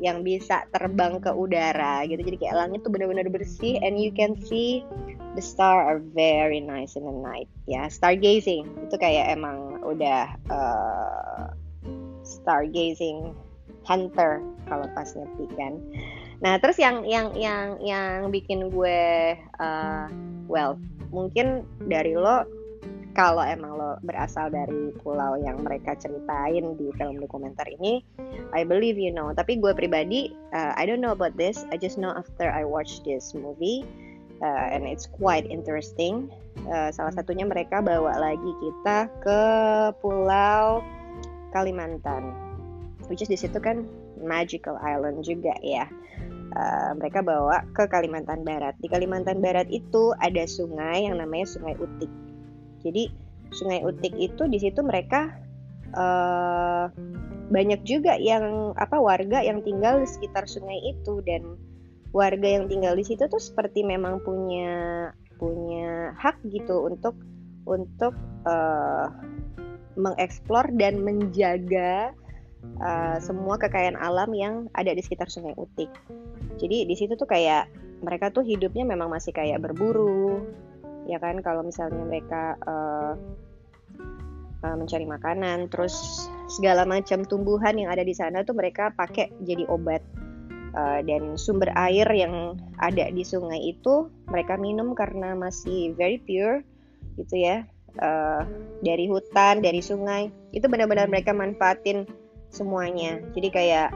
yang 0.01 0.25
bisa 0.25 0.65
terbang 0.73 1.21
ke 1.21 1.29
udara 1.29 2.01
gitu. 2.09 2.25
Jadi 2.25 2.37
kayak 2.41 2.57
langit 2.57 2.81
tuh 2.81 2.89
benar-benar 2.89 3.29
bersih 3.29 3.77
and 3.85 4.01
you 4.01 4.09
can 4.09 4.33
see 4.49 4.81
the 5.37 5.43
star 5.45 5.85
are 5.85 6.01
very 6.17 6.57
nice 6.57 6.97
in 6.97 7.05
the 7.05 7.13
night. 7.13 7.45
Ya 7.69 7.85
stargazing. 7.85 8.65
Itu 8.89 8.97
kayak 8.97 9.29
emang 9.37 9.85
udah 9.85 10.33
uh, 10.49 11.53
stargazing 12.25 13.37
hunter 13.85 14.41
kalau 14.65 14.89
pas 14.97 15.13
nyepi 15.13 15.45
kan. 15.53 15.77
Nah 16.41 16.57
terus 16.57 16.81
yang 16.81 17.05
yang 17.05 17.29
yang 17.37 17.77
yang 17.85 18.33
bikin 18.33 18.73
gue 18.73 19.37
uh, 19.61 20.09
well 20.49 20.81
mungkin 21.13 21.61
dari 21.85 22.17
lo 22.17 22.41
kalau 23.11 23.43
emang 23.43 23.75
lo 23.75 23.99
berasal 24.03 24.47
dari 24.47 24.95
pulau 25.03 25.35
yang 25.39 25.59
mereka 25.63 25.95
ceritain 25.99 26.63
di 26.79 26.87
film 26.95 27.19
dokumenter 27.19 27.67
ini, 27.79 28.03
I 28.55 28.63
believe 28.63 28.95
you 28.95 29.11
know. 29.11 29.35
Tapi 29.35 29.59
gue 29.59 29.75
pribadi, 29.75 30.31
uh, 30.55 30.71
I 30.75 30.87
don't 30.87 31.03
know 31.03 31.11
about 31.11 31.35
this. 31.35 31.67
I 31.71 31.77
just 31.79 31.99
know 31.99 32.15
after 32.15 32.47
I 32.47 32.63
watch 32.63 33.03
this 33.03 33.35
movie, 33.35 33.83
uh, 34.39 34.67
and 34.71 34.87
it's 34.87 35.07
quite 35.07 35.43
interesting. 35.47 36.31
Uh, 36.67 36.91
salah 36.91 37.11
satunya 37.11 37.43
mereka 37.47 37.83
bawa 37.83 38.15
lagi 38.19 38.51
kita 38.59 39.07
ke 39.23 39.41
pulau 39.99 40.83
Kalimantan, 41.51 42.31
which 43.11 43.19
is 43.19 43.31
di 43.31 43.35
situ 43.35 43.59
kan 43.59 43.83
magical 44.19 44.79
island 44.79 45.23
juga 45.23 45.55
ya. 45.59 45.83
Uh, 46.51 46.91
mereka 46.99 47.23
bawa 47.23 47.63
ke 47.71 47.87
Kalimantan 47.87 48.43
Barat. 48.43 48.75
Di 48.83 48.91
Kalimantan 48.91 49.39
Barat 49.39 49.71
itu 49.71 50.11
ada 50.19 50.43
sungai 50.43 51.07
yang 51.07 51.23
namanya 51.23 51.47
Sungai 51.47 51.79
Utik 51.79 52.11
jadi 52.83 53.09
Sungai 53.51 53.83
Utik 53.83 54.15
itu 54.15 54.47
di 54.47 54.57
situ 54.63 54.79
mereka 54.79 55.27
uh, 55.91 56.87
banyak 57.51 57.83
juga 57.83 58.15
yang 58.15 58.71
apa 58.79 58.95
warga 58.95 59.43
yang 59.43 59.59
tinggal 59.59 59.99
di 59.99 60.07
sekitar 60.07 60.47
sungai 60.47 60.79
itu 60.87 61.19
dan 61.27 61.59
warga 62.15 62.47
yang 62.47 62.71
tinggal 62.71 62.95
di 62.95 63.03
situ 63.03 63.27
tuh 63.27 63.43
seperti 63.43 63.83
memang 63.83 64.23
punya 64.23 65.11
punya 65.35 66.15
hak 66.15 66.39
gitu 66.47 66.87
untuk 66.87 67.19
untuk 67.67 68.15
uh, 68.47 69.11
mengeksplor 69.99 70.71
dan 70.79 71.03
menjaga 71.03 72.15
uh, 72.79 73.17
semua 73.19 73.59
kekayaan 73.59 73.99
alam 73.99 74.31
yang 74.31 74.71
ada 74.71 74.95
di 74.95 75.03
sekitar 75.03 75.27
Sungai 75.27 75.51
Utik. 75.59 75.91
Jadi 76.55 76.87
di 76.87 76.95
situ 76.95 77.19
tuh 77.19 77.27
kayak 77.27 77.67
mereka 78.01 78.31
tuh 78.31 78.47
hidupnya 78.47 78.87
memang 78.87 79.11
masih 79.11 79.35
kayak 79.35 79.61
berburu, 79.61 80.41
ya 81.09 81.17
kan 81.17 81.41
kalau 81.41 81.65
misalnya 81.65 82.01
mereka 82.05 82.57
uh, 82.65 83.13
mencari 84.61 85.09
makanan 85.09 85.73
terus 85.73 86.29
segala 86.45 86.85
macam 86.85 87.25
tumbuhan 87.25 87.73
yang 87.81 87.89
ada 87.89 88.05
di 88.05 88.13
sana 88.13 88.45
tuh 88.45 88.53
mereka 88.53 88.93
pakai 88.93 89.33
jadi 89.41 89.65
obat 89.65 90.05
uh, 90.77 90.99
dan 91.01 91.33
sumber 91.33 91.73
air 91.73 92.05
yang 92.13 92.59
ada 92.77 93.09
di 93.09 93.25
sungai 93.25 93.73
itu 93.73 94.11
mereka 94.29 94.55
minum 94.61 94.93
karena 94.93 95.33
masih 95.33 95.97
very 95.97 96.21
pure 96.21 96.61
gitu 97.17 97.41
ya. 97.41 97.65
Uh, 97.99 98.47
dari 98.79 99.03
hutan 99.11 99.59
dari 99.59 99.83
sungai 99.83 100.31
itu 100.55 100.63
benar-benar 100.71 101.11
mereka 101.11 101.35
manfaatin 101.35 102.07
semuanya. 102.47 103.19
Jadi 103.35 103.49
kayak 103.51 103.89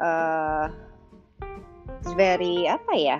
uh, 0.00 0.72
very 2.16 2.64
apa 2.64 2.94
ya 2.96 3.18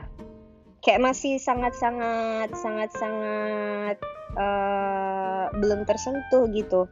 kayak 0.88 1.04
masih 1.04 1.36
sangat-sangat 1.36 2.48
sangat-sangat 2.56 4.00
uh, 4.40 5.52
belum 5.60 5.84
tersentuh 5.84 6.48
gitu. 6.56 6.88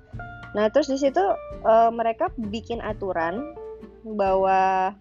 Nah 0.52 0.68
terus 0.68 0.92
di 0.92 1.00
situ 1.00 1.24
uh, 1.64 1.88
mereka 1.88 2.28
bikin 2.36 2.84
aturan 2.84 3.56
bahwa 4.04 4.92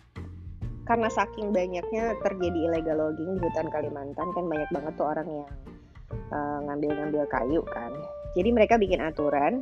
karena 0.88 1.12
saking 1.12 1.52
banyaknya 1.52 2.16
terjadi 2.24 2.72
illegal 2.72 3.04
logging 3.04 3.36
di 3.36 3.44
hutan 3.44 3.68
Kalimantan 3.68 4.32
kan 4.32 4.48
banyak 4.48 4.70
banget 4.72 4.94
tuh 4.96 5.12
orang 5.12 5.28
yang 5.44 5.52
uh, 6.32 6.60
ngambil-ngambil 6.64 7.28
kayu 7.28 7.68
kan. 7.76 7.92
Jadi 8.40 8.48
mereka 8.56 8.80
bikin 8.80 9.04
aturan 9.04 9.60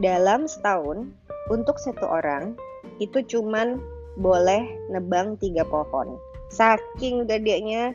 dalam 0.00 0.48
setahun 0.48 1.04
untuk 1.52 1.76
satu 1.76 2.08
orang 2.08 2.56
itu 2.96 3.20
cuman 3.28 3.76
boleh 4.16 4.64
nebang 4.88 5.36
tiga 5.36 5.68
pohon. 5.68 6.16
Saking 6.48 7.28
gedenya 7.28 7.92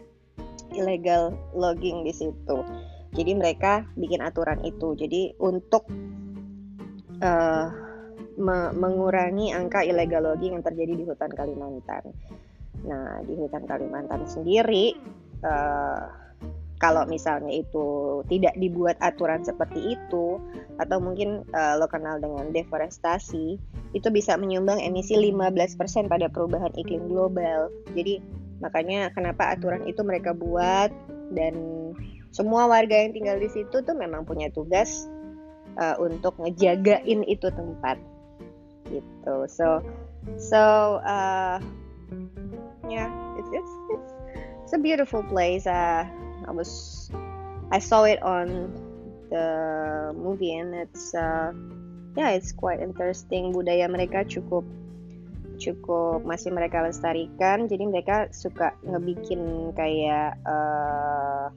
illegal 0.75 1.34
logging 1.55 2.03
di 2.03 2.13
situ. 2.13 2.58
Jadi 3.15 3.32
mereka 3.34 3.88
bikin 3.96 4.20
aturan 4.20 4.60
itu. 4.67 4.94
Jadi 5.00 5.34
untuk 5.39 5.88
uh, 7.24 7.67
me 8.36 8.58
mengurangi 8.75 9.55
angka 9.55 9.88
illegal 9.88 10.27
logging 10.27 10.60
yang 10.60 10.65
terjadi 10.65 10.94
di 11.00 11.03
hutan 11.08 11.32
Kalimantan. 11.32 12.12
Nah 12.84 13.24
di 13.24 13.34
hutan 13.39 13.63
Kalimantan 13.63 14.27
sendiri 14.27 14.91
uh, 15.41 16.25
kalau 16.75 17.08
misalnya 17.08 17.55
itu 17.55 18.20
tidak 18.27 18.51
dibuat 18.60 19.00
aturan 19.00 19.41
seperti 19.48 19.96
itu 19.96 20.44
atau 20.75 20.98
mungkin 21.00 21.48
uh, 21.55 21.79
lo 21.79 21.88
kenal 21.88 22.20
dengan 22.20 22.51
deforestasi 22.51 23.55
itu 23.96 24.08
bisa 24.12 24.36
menyumbang 24.36 24.84
emisi 24.84 25.15
15% 25.15 25.79
pada 26.12 26.27
perubahan 26.27 26.75
iklim 26.75 27.08
global. 27.08 27.72
Jadi 27.96 28.20
Makanya 28.64 29.12
kenapa 29.12 29.52
aturan 29.52 29.84
itu 29.88 30.02
mereka 30.06 30.32
buat 30.32 30.92
dan 31.34 31.56
semua 32.36 32.68
warga 32.68 33.00
yang 33.00 33.16
tinggal 33.16 33.38
di 33.40 33.48
situ 33.48 33.80
tuh 33.84 33.96
memang 33.96 34.28
punya 34.28 34.52
tugas 34.52 35.08
uh, 35.80 35.96
untuk 36.00 36.36
ngejagain 36.40 37.24
itu 37.28 37.48
tempat 37.52 37.98
gitu. 38.92 39.36
So 39.48 39.80
so 40.36 40.62
uh, 41.04 41.60
yeah, 42.88 43.10
it's 43.40 43.52
it's 43.52 43.74
it's, 43.92 44.12
it's 44.68 44.74
a 44.76 44.82
beautiful 44.82 45.24
place. 45.24 45.68
Uh, 45.68 46.08
I 46.46 46.52
was 46.52 47.08
I 47.72 47.80
saw 47.80 48.04
it 48.06 48.22
on 48.22 48.72
the 49.32 49.48
movie 50.14 50.54
and 50.54 50.76
it's 50.76 51.16
uh, 51.16 51.52
yeah 52.14 52.36
it's 52.36 52.54
quite 52.54 52.80
interesting 52.80 53.52
budaya 53.52 53.90
mereka 53.90 54.22
cukup 54.28 54.64
cukup 55.58 56.22
masih 56.24 56.52
mereka 56.52 56.84
lestarikan. 56.84 57.66
Jadi 57.66 57.84
mereka 57.88 58.30
suka 58.32 58.76
ngebikin 58.86 59.74
kayak 59.74 60.38
uh, 60.46 61.50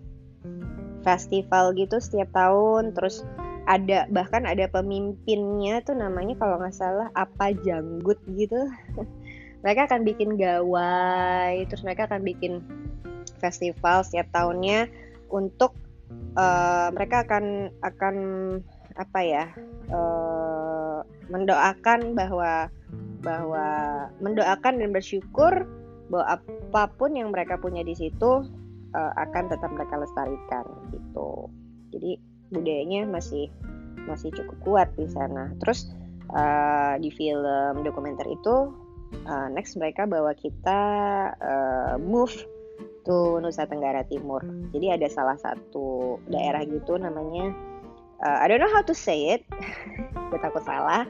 festival 1.03 1.75
gitu 1.75 1.99
setiap 1.99 2.31
tahun. 2.33 2.95
Terus 2.95 3.27
ada 3.69 4.09
bahkan 4.09 4.49
ada 4.49 4.65
pemimpinnya 4.71 5.85
tuh 5.85 5.93
namanya 5.99 6.35
kalau 6.41 6.57
nggak 6.57 6.77
salah 6.77 7.09
apa 7.13 7.53
janggut 7.63 8.19
gitu. 8.33 8.59
Mereka 9.67 9.91
akan 9.91 10.07
bikin 10.07 10.39
gawai 10.39 11.67
terus 11.67 11.83
mereka 11.83 12.07
akan 12.07 12.23
bikin 12.23 12.63
festival 13.43 14.07
setiap 14.07 14.31
tahunnya 14.31 14.87
untuk 15.35 15.75
uh, 16.39 16.95
mereka 16.95 17.27
akan 17.27 17.75
akan 17.83 18.17
apa 18.99 19.21
ya 19.23 19.45
uh, 19.91 20.38
mendoakan 21.29 22.17
bahwa 22.17 22.73
bahwa 23.21 23.67
mendoakan 24.23 24.79
dan 24.79 24.91
bersyukur 24.95 25.67
bahwa 26.09 26.41
apa 26.41 26.83
pun 26.97 27.13
yang 27.13 27.35
mereka 27.35 27.61
punya 27.61 27.85
di 27.85 27.93
situ 27.93 28.47
uh, 28.95 29.13
akan 29.19 29.53
tetap 29.53 29.71
mereka 29.75 30.01
lestarikan 30.01 30.65
gitu. 30.95 31.51
Jadi 31.93 32.17
budayanya 32.55 33.05
masih 33.09 33.53
masih 34.09 34.33
cukup 34.33 34.59
kuat 34.65 34.89
di 34.97 35.05
sana. 35.11 35.53
Terus 35.61 35.93
uh, 36.33 36.97
di 36.97 37.13
film 37.13 37.85
dokumenter 37.85 38.25
itu 38.25 38.73
uh, 39.29 39.49
next 39.53 39.77
mereka 39.77 40.09
bawa 40.09 40.33
kita 40.33 40.81
uh, 41.37 41.95
move 42.01 42.33
to 43.05 43.41
Nusa 43.45 43.69
Tenggara 43.69 44.05
Timur. 44.09 44.41
Jadi 44.73 44.93
ada 44.93 45.09
salah 45.13 45.37
satu 45.37 46.17
daerah 46.29 46.65
gitu 46.65 46.97
namanya 46.97 47.53
uh, 48.23 48.39
I 48.43 48.49
don't 48.49 48.61
know 48.61 48.73
how 48.73 48.83
to 48.83 48.95
say 48.95 49.39
it. 49.39 49.43
Gue 50.31 50.39
takut 50.41 50.65
salah. 50.65 51.07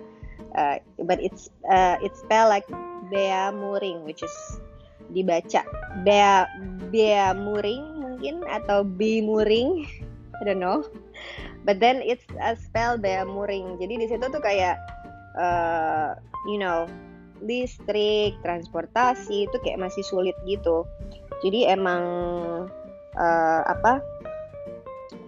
Uh, 0.56 0.80
but 1.04 1.20
it's 1.20 1.52
uh, 1.68 2.00
it's 2.00 2.24
spell 2.24 2.48
like 2.48 2.64
Bea 3.12 3.52
Muring 3.52 4.04
which 4.08 4.24
is 4.24 4.34
dibaca. 5.12 5.64
Bea 6.04 6.48
Bea 6.88 7.36
Muring 7.36 8.00
mungkin 8.00 8.44
atau 8.48 8.84
B 8.84 9.20
Muring. 9.20 9.84
I 10.38 10.42
don't 10.46 10.62
know. 10.62 10.86
But 11.66 11.82
then 11.82 12.00
it's 12.00 12.24
a 12.40 12.56
spell 12.56 12.96
Bea 12.96 13.26
Muring. 13.28 13.76
Jadi 13.76 14.00
di 14.00 14.06
situ 14.08 14.24
tuh 14.30 14.40
kayak 14.40 14.78
uh, 15.36 16.16
you 16.48 16.56
know 16.56 16.88
listrik 17.38 18.34
transportasi 18.42 19.46
itu 19.46 19.56
kayak 19.62 19.82
masih 19.82 20.02
sulit 20.06 20.34
gitu. 20.48 20.86
Jadi 21.44 21.70
emang 21.70 22.02
uh, 23.14 23.62
apa 23.66 24.02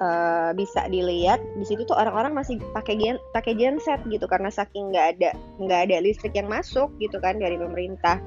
uh, 0.00 0.50
bisa 0.56 0.88
dilihat 0.88 1.38
di 1.60 1.64
situ 1.68 1.84
tuh 1.84 1.94
orang-orang 1.94 2.34
masih 2.34 2.58
pakai 2.72 2.96
gen 2.96 3.16
pakai 3.36 3.54
genset 3.54 4.00
gitu 4.08 4.24
karena 4.26 4.48
saking 4.48 4.90
nggak 4.90 5.06
ada 5.16 5.30
nggak 5.60 5.80
ada 5.88 5.96
listrik 6.02 6.34
yang 6.34 6.48
masuk 6.48 6.90
gitu 6.98 7.20
kan 7.20 7.36
dari 7.38 7.60
pemerintah. 7.60 8.18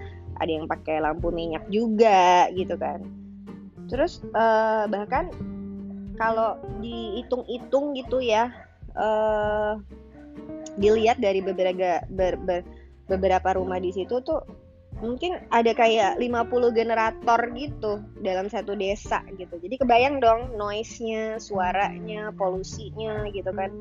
Ada 0.42 0.50
yang 0.50 0.66
pakai 0.66 0.98
lampu 0.98 1.30
minyak 1.30 1.62
juga 1.70 2.50
gitu 2.58 2.74
kan. 2.74 3.06
Terus 3.86 4.26
uh, 4.34 4.90
bahkan 4.90 5.30
kalau 6.18 6.58
dihitung-hitung 6.82 7.94
gitu 7.94 8.18
ya 8.22 8.50
uh, 8.98 9.78
dilihat 10.78 11.22
dari 11.22 11.42
beberapa 11.42 12.02
ber, 12.10 12.38
ber, 12.42 12.66
beberapa 13.06 13.54
rumah 13.58 13.78
di 13.78 13.94
situ 13.94 14.22
tuh 14.26 14.42
mungkin 15.04 15.36
ada 15.52 15.76
kayak 15.76 16.16
50 16.18 16.72
generator 16.72 17.40
gitu 17.52 18.00
dalam 18.24 18.48
satu 18.48 18.74
desa 18.74 19.20
gitu. 19.36 19.60
Jadi 19.60 19.76
kebayang 19.84 20.24
dong 20.24 20.56
noise-nya, 20.56 21.38
suaranya, 21.44 22.32
polusinya 22.34 23.28
gitu 23.36 23.52
kan. 23.52 23.72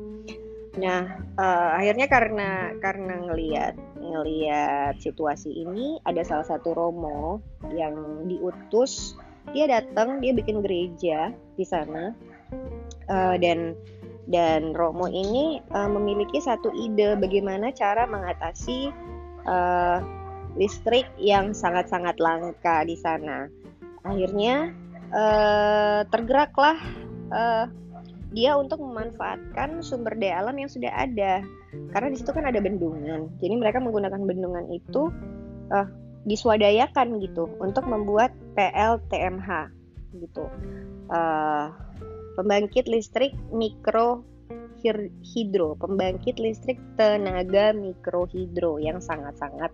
Nah, 0.83 1.23
uh, 1.39 1.71
akhirnya 1.79 2.11
karena 2.11 2.75
karena 2.83 3.15
ngelihat 3.23 3.79
ngelihat 4.03 4.99
situasi 4.99 5.63
ini 5.63 6.03
ada 6.03 6.27
salah 6.27 6.45
satu 6.45 6.75
romo 6.75 7.39
yang 7.71 8.27
diutus 8.27 9.15
dia 9.55 9.71
datang 9.71 10.19
dia 10.19 10.35
bikin 10.35 10.63
gereja 10.63 11.31
di 11.55 11.65
sana 11.67 12.11
uh, 13.11 13.37
dan 13.39 13.79
Dan 14.23 14.71
Romo 14.71 15.11
ini 15.11 15.59
uh, 15.75 15.91
memiliki 15.91 16.39
satu 16.39 16.71
ide 16.71 17.19
bagaimana 17.19 17.75
cara 17.75 18.07
mengatasi 18.07 18.95
uh, 19.51 19.99
listrik 20.57 21.09
yang 21.17 21.57
sangat-sangat 21.57 22.21
langka 22.21 22.85
di 22.85 22.97
sana. 22.99 23.49
Akhirnya 24.05 24.75
uh, 25.15 26.05
tergeraklah 26.09 26.77
uh, 27.33 27.65
dia 28.33 28.57
untuk 28.57 28.81
memanfaatkan 28.81 29.85
sumber 29.85 30.17
daya 30.17 30.41
alam 30.45 30.57
yang 30.57 30.69
sudah 30.69 30.93
ada. 30.93 31.45
Karena 31.93 32.09
di 32.13 32.17
situ 32.21 32.33
kan 32.33 32.49
ada 32.49 32.61
bendungan. 32.61 33.29
Jadi 33.41 33.55
mereka 33.57 33.81
menggunakan 33.81 34.21
bendungan 34.25 34.69
itu 34.73 35.13
uh, 35.73 35.89
diswadayakan 36.25 37.21
gitu 37.21 37.49
untuk 37.61 37.85
membuat 37.89 38.33
PLTMH 38.57 39.73
gitu. 40.21 40.45
Uh, 41.13 41.73
pembangkit 42.37 42.89
listrik 42.89 43.37
mikro 43.53 44.25
hidro 45.23 45.79
pembangkit 45.79 46.43
listrik 46.43 46.75
tenaga 46.99 47.71
mikrohidro 47.71 48.83
yang 48.83 48.99
sangat-sangat 48.99 49.71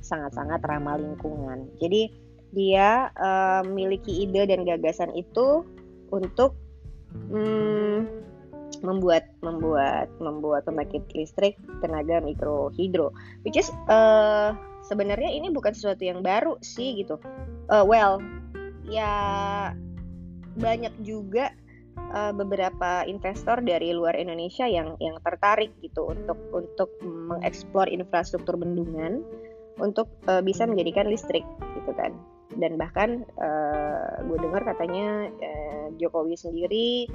sangat-sangat 0.00 0.60
ramah 0.64 0.96
lingkungan. 0.96 1.68
Jadi 1.78 2.10
dia 2.50 3.14
uh, 3.14 3.62
memiliki 3.62 4.26
ide 4.26 4.50
dan 4.50 4.66
gagasan 4.66 5.14
itu 5.14 5.62
untuk 6.10 6.58
hmm, 7.30 8.10
membuat 8.82 9.30
membuat 9.42 10.10
membuat 10.18 10.66
pembangkit 10.66 11.06
listrik 11.14 11.54
tenaga 11.78 12.18
mikrohidro. 12.18 13.14
Which 13.46 13.58
is 13.60 13.70
uh, 13.86 14.56
sebenarnya 14.86 15.30
ini 15.30 15.54
bukan 15.54 15.74
sesuatu 15.74 16.02
yang 16.02 16.26
baru 16.26 16.58
sih 16.62 16.98
gitu. 16.98 17.22
Uh, 17.70 17.86
well 17.86 18.18
ya 18.90 19.12
banyak 20.58 20.90
juga 21.06 21.54
uh, 22.10 22.34
beberapa 22.34 23.06
investor 23.06 23.62
dari 23.62 23.94
luar 23.94 24.18
Indonesia 24.18 24.66
yang 24.66 24.98
yang 24.98 25.22
tertarik 25.22 25.70
gitu 25.84 26.10
untuk 26.10 26.38
untuk 26.50 26.90
mengeksplor 27.04 27.86
infrastruktur 27.86 28.58
bendungan 28.58 29.22
untuk 29.80 30.06
uh, 30.28 30.44
bisa 30.44 30.68
menjadikan 30.68 31.08
listrik 31.08 31.42
gitu 31.80 31.92
kan. 31.96 32.12
Dan 32.54 32.76
bahkan 32.76 33.24
uh, 33.38 34.20
gue 34.26 34.38
dengar 34.42 34.62
katanya 34.66 35.30
uh, 35.30 35.86
Jokowi 35.96 36.34
sendiri 36.34 37.06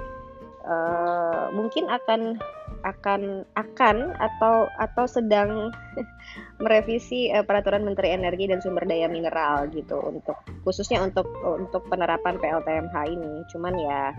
uh, 0.66 1.52
mungkin 1.54 1.86
akan 1.88 2.40
akan 2.86 3.46
akan 3.58 3.96
atau 4.18 4.70
atau 4.78 5.04
sedang 5.06 5.70
merevisi 6.62 7.30
uh, 7.30 7.46
peraturan 7.46 7.86
Menteri 7.86 8.12
Energi 8.12 8.50
dan 8.50 8.60
Sumber 8.60 8.84
Daya 8.84 9.06
Mineral 9.06 9.70
gitu. 9.70 10.00
Untuk 10.02 10.36
khususnya 10.66 11.04
untuk 11.04 11.28
untuk 11.44 11.86
penerapan 11.86 12.36
PLTMH 12.40 12.96
ini. 13.12 13.32
Cuman 13.52 13.74
ya 13.78 14.12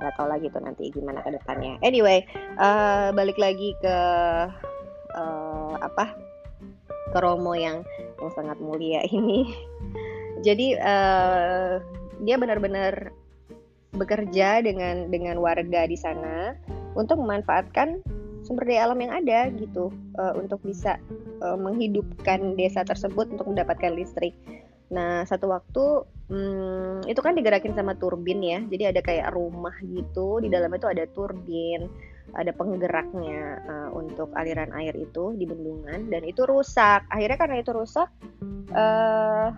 nggak 0.00 0.16
tahu 0.16 0.28
lagi 0.32 0.48
tuh 0.48 0.64
nanti 0.64 0.88
gimana 0.88 1.20
ke 1.20 1.30
depannya. 1.36 1.76
Anyway 1.84 2.24
uh, 2.56 3.12
balik 3.12 3.36
lagi 3.36 3.76
ke 3.78 3.96
uh, 5.14 5.74
apa 5.76 6.29
ke 7.10 7.18
Romo 7.18 7.52
yang 7.58 7.82
yang 8.18 8.30
sangat 8.32 8.58
mulia 8.62 9.04
ini. 9.16 9.50
Jadi 10.40 10.78
uh, 10.78 11.82
dia 12.24 12.36
benar-benar 12.40 13.12
bekerja 13.90 14.62
dengan 14.62 15.10
dengan 15.10 15.42
warga 15.42 15.84
di 15.84 15.98
sana 15.98 16.54
untuk 16.94 17.18
memanfaatkan 17.18 18.00
sumber 18.46 18.64
daya 18.64 18.88
alam 18.88 18.98
yang 19.02 19.12
ada 19.12 19.50
gitu 19.52 19.92
uh, 20.16 20.32
untuk 20.38 20.62
bisa 20.64 20.96
uh, 21.44 21.58
menghidupkan 21.58 22.56
desa 22.56 22.86
tersebut 22.86 23.28
untuk 23.34 23.50
mendapatkan 23.50 23.92
listrik. 23.92 24.32
Nah 24.90 25.22
satu 25.26 25.52
waktu 25.52 25.84
hmm, 26.32 27.06
itu 27.06 27.20
kan 27.20 27.36
digerakin 27.36 27.76
sama 27.76 27.94
turbin 27.94 28.40
ya, 28.42 28.58
jadi 28.66 28.94
ada 28.94 29.00
kayak 29.04 29.30
rumah 29.34 29.74
gitu 29.86 30.42
di 30.42 30.48
dalam 30.50 30.70
itu 30.74 30.86
ada 30.88 31.06
turbin, 31.10 31.86
ada 32.38 32.54
penggeraknya 32.54 33.62
uh, 33.66 33.90
untuk 33.94 34.30
aliran 34.38 34.70
air 34.76 34.94
itu 34.94 35.34
di 35.34 35.46
bendungan 35.46 36.10
dan 36.10 36.22
itu 36.22 36.46
rusak. 36.46 37.02
Akhirnya 37.10 37.38
karena 37.38 37.56
itu 37.62 37.70
rusak. 37.74 38.08
Uh, 38.70 39.50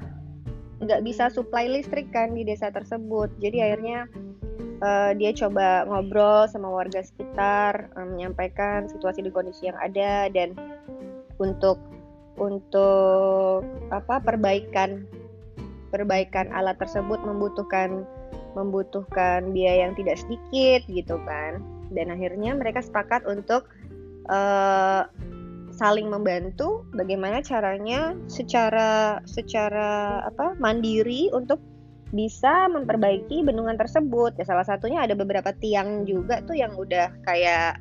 nggak 0.83 1.03
bisa 1.07 1.31
supply 1.31 1.71
listrik 1.71 2.11
kan 2.11 2.35
di 2.35 2.43
desa 2.43 2.75
tersebut 2.75 3.31
jadi 3.39 3.71
akhirnya 3.71 4.11
uh, 4.83 5.15
dia 5.15 5.31
coba 5.31 5.87
ngobrol 5.87 6.51
sama 6.51 6.67
warga 6.67 7.07
sekitar 7.07 7.87
uh, 7.95 8.07
menyampaikan 8.07 8.91
situasi 8.91 9.23
di 9.23 9.31
kondisi 9.31 9.71
yang 9.71 9.79
ada 9.79 10.27
dan 10.35 10.59
untuk 11.39 11.79
untuk 12.35 13.63
apa 13.95 14.19
perbaikan 14.19 15.07
perbaikan 15.95 16.51
alat 16.51 16.75
tersebut 16.83 17.23
membutuhkan 17.23 18.03
membutuhkan 18.59 19.55
biaya 19.55 19.87
yang 19.89 19.95
tidak 19.95 20.19
sedikit 20.19 20.83
gitu 20.91 21.17
kan 21.25 21.63
dan 21.93 22.13
akhirnya 22.13 22.57
mereka 22.57 22.81
sepakat 22.81 23.25
untuk 23.29 23.69
uh, 24.29 25.07
saling 25.73 26.13
membantu 26.13 26.85
bagaimana 26.93 27.41
caranya 27.41 28.13
secara 28.29 29.19
secara 29.25 30.21
apa 30.29 30.55
mandiri 30.61 31.33
untuk 31.33 31.59
bisa 32.13 32.69
memperbaiki 32.69 33.41
bendungan 33.41 33.81
tersebut. 33.81 34.37
Ya 34.37 34.45
salah 34.45 34.69
satunya 34.69 35.01
ada 35.01 35.17
beberapa 35.17 35.51
tiang 35.57 36.05
juga 36.05 36.45
tuh 36.45 36.61
yang 36.61 36.77
udah 36.77 37.09
kayak 37.25 37.81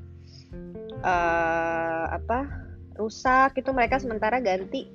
uh, 1.03 2.05
apa 2.15 2.47
rusak 2.95 3.59
itu 3.59 3.75
mereka 3.75 3.99
sementara 3.99 4.39
ganti 4.39 4.87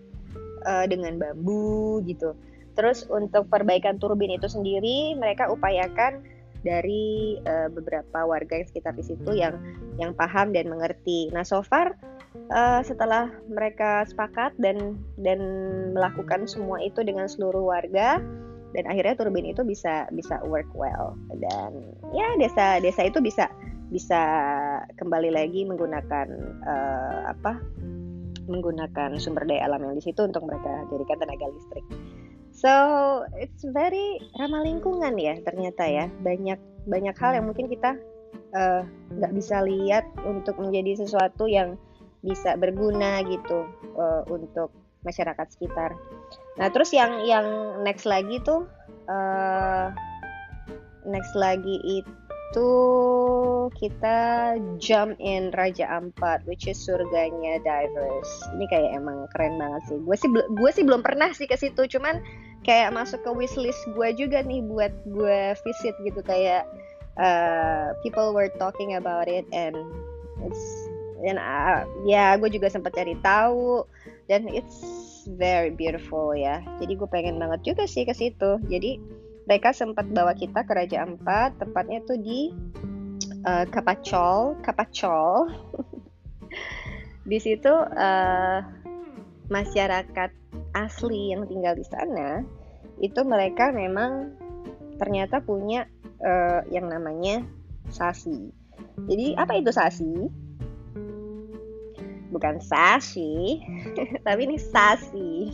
uh, 0.64 0.88
dengan 0.88 1.20
bambu 1.20 2.00
gitu. 2.08 2.32
Terus 2.76 3.08
untuk 3.08 3.48
perbaikan 3.48 4.00
turbin 4.00 4.36
itu 4.36 4.48
sendiri 4.48 5.16
mereka 5.16 5.52
upayakan 5.52 6.24
dari 6.66 7.38
uh, 7.46 7.70
beberapa 7.70 8.26
warga 8.26 8.58
yang 8.58 8.66
sekitar 8.66 8.98
di 8.98 9.06
situ 9.06 9.30
yang 9.30 9.54
yang 10.02 10.10
paham 10.18 10.50
dan 10.50 10.66
mengerti. 10.66 11.30
Nah 11.30 11.46
so 11.46 11.62
far 11.62 11.94
uh, 12.50 12.82
setelah 12.82 13.30
mereka 13.46 14.02
sepakat 14.10 14.58
dan 14.58 14.98
dan 15.22 15.38
melakukan 15.94 16.50
semua 16.50 16.82
itu 16.82 17.06
dengan 17.06 17.30
seluruh 17.30 17.70
warga 17.70 18.18
dan 18.74 18.84
akhirnya 18.90 19.14
turbin 19.14 19.46
itu 19.46 19.62
bisa 19.62 20.10
bisa 20.10 20.42
work 20.42 20.66
well. 20.74 21.14
Dan 21.38 21.94
ya 22.10 22.34
desa 22.34 22.82
desa 22.82 23.06
itu 23.06 23.22
bisa 23.22 23.46
bisa 23.94 24.20
kembali 24.98 25.30
lagi 25.30 25.62
menggunakan 25.62 26.26
uh, 26.66 27.30
apa 27.30 27.62
menggunakan 28.46 29.18
sumber 29.18 29.46
daya 29.46 29.66
alam 29.66 29.82
yang 29.82 29.94
di 29.98 30.02
situ 30.02 30.22
untuk 30.22 30.42
mereka 30.46 30.86
jadikan 30.90 31.18
tenaga 31.22 31.46
listrik. 31.50 31.86
So 32.56 32.72
it's 33.36 33.60
very 33.68 34.16
ramah 34.40 34.64
lingkungan 34.64 35.20
ya 35.20 35.36
ternyata 35.44 35.84
ya 35.84 36.08
banyak 36.24 36.56
banyak 36.88 37.16
hal 37.20 37.36
yang 37.36 37.52
mungkin 37.52 37.68
kita 37.68 38.00
eh, 38.56 38.82
nggak 39.12 39.32
uh, 39.32 39.36
bisa 39.36 39.60
lihat 39.60 40.08
untuk 40.24 40.56
menjadi 40.56 41.04
sesuatu 41.04 41.44
yang 41.44 41.76
bisa 42.24 42.56
berguna 42.56 43.20
gitu 43.28 43.68
uh, 44.00 44.24
untuk 44.32 44.72
masyarakat 45.04 45.46
sekitar. 45.52 45.94
Nah 46.56 46.72
terus 46.72 46.96
yang 46.96 47.22
yang 47.28 47.44
next 47.84 48.08
lagi 48.08 48.40
tuh 48.40 48.64
uh, 49.06 49.92
next 51.04 51.36
lagi 51.36 51.76
itu 51.84 52.25
kita 53.76 54.18
jump 54.80 55.18
in 55.20 55.52
Raja 55.52 55.84
Ampat, 55.88 56.44
which 56.48 56.64
is 56.64 56.80
surganya 56.80 57.60
divers. 57.60 58.30
Ini 58.56 58.64
kayak 58.72 58.90
emang 58.96 59.28
keren 59.36 59.60
banget 59.60 59.82
sih. 59.92 59.98
Gue 60.00 60.16
sih 60.16 60.30
gue 60.32 60.70
sih 60.72 60.84
belum 60.84 61.04
pernah 61.04 61.30
sih 61.36 61.44
ke 61.44 61.56
situ, 61.60 61.84
cuman 61.84 62.22
kayak 62.66 62.90
masuk 62.90 63.22
ke 63.22 63.30
wishlist 63.30 63.78
gue 63.94 64.08
juga 64.18 64.42
nih 64.42 64.64
buat 64.66 64.90
gue 65.06 65.54
visit 65.62 65.94
gitu 66.02 66.20
kayak 66.26 66.66
uh, 67.14 67.94
people 68.02 68.34
were 68.34 68.50
talking 68.58 68.98
about 68.98 69.30
it 69.30 69.46
and 69.54 69.78
it's 70.42 70.64
dan 71.22 71.40
uh, 71.40 71.86
ya 72.04 72.36
gue 72.36 72.50
juga 72.52 72.68
sempat 72.68 72.92
cari 72.92 73.16
tahu 73.24 73.86
dan 74.28 74.50
it's 74.50 74.82
very 75.38 75.72
beautiful 75.72 76.36
ya 76.36 76.60
jadi 76.82 76.92
gue 76.92 77.08
pengen 77.08 77.40
banget 77.40 77.72
juga 77.72 77.88
sih 77.88 78.04
ke 78.04 78.12
situ 78.12 78.60
jadi 78.68 79.00
mereka 79.46 79.70
sempat 79.70 80.10
bawa 80.10 80.34
kita 80.34 80.66
ke 80.66 80.72
Raja 80.74 81.06
Ampat 81.06 81.58
tepatnya 81.62 82.02
tuh 82.04 82.18
di 82.18 82.50
uh, 83.46 83.64
Kapacol 83.70 84.58
Kapacol 84.60 85.50
di 87.30 87.38
situ 87.38 87.70
uh, 87.72 88.58
masyarakat 89.46 90.30
asli 90.74 91.32
yang 91.32 91.46
tinggal 91.46 91.78
di 91.78 91.86
sana 91.86 92.42
itu 92.98 93.22
mereka 93.22 93.70
memang 93.70 94.34
ternyata 94.98 95.38
punya 95.44 95.84
uh, 96.24 96.64
yang 96.72 96.88
namanya 96.88 97.44
sasi. 97.92 98.50
Jadi 99.06 99.36
apa 99.36 99.60
itu 99.60 99.70
sasi? 99.70 100.32
bukan 102.36 102.60
sasi 102.60 103.64
tapi 104.26 104.44
ini 104.44 104.60
sasi 104.60 105.48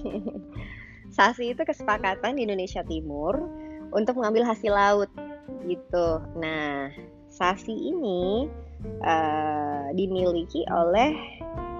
sasi 1.17 1.55
itu 1.55 1.63
kesepakatan 1.63 2.35
di 2.35 2.43
Indonesia 2.49 2.83
Timur 2.83 3.39
untuk 3.93 4.19
mengambil 4.19 4.49
hasil 4.49 4.73
laut 4.73 5.11
gitu. 5.69 6.21
Nah 6.41 6.91
sasi 7.33 7.73
ini 7.73 8.51
uh, 9.05 9.93
dimiliki 9.95 10.67
oleh 10.69 11.13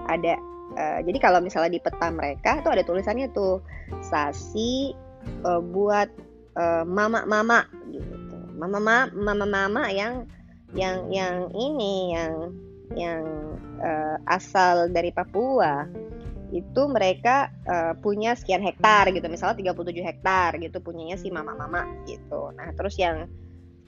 ada 0.09 0.37
uh, 0.77 0.99
jadi 1.05 1.17
kalau 1.19 1.39
misalnya 1.41 1.77
di 1.77 1.81
peta 1.83 2.09
mereka 2.09 2.63
tuh 2.65 2.73
ada 2.73 2.83
tulisannya 2.85 3.29
tuh 3.33 3.61
sasi 4.01 4.93
uh, 5.45 5.61
buat 5.61 6.09
mama-mama 6.85 7.65
gitu. 7.89 8.13
Mama-mama 8.53 9.09
mama-mama 9.17 9.89
yang 9.89 10.29
yang 10.77 11.09
yang 11.09 11.49
ini 11.57 12.13
yang 12.13 12.33
yang 12.93 13.23
uh, 13.81 14.17
asal 14.29 14.89
dari 14.89 15.09
Papua 15.09 15.89
itu 16.53 16.81
mereka 16.85 17.49
uh, 17.65 17.97
punya 17.97 18.37
sekian 18.37 18.61
hektar 18.61 19.09
gitu. 19.09 19.25
Misalnya 19.25 19.73
37 19.73 20.05
hektar 20.05 20.49
gitu 20.61 20.77
punyanya 20.79 21.17
si 21.17 21.33
mama-mama 21.33 21.89
gitu. 22.05 22.53
Nah 22.53 22.69
terus 22.77 22.93
yang 23.01 23.25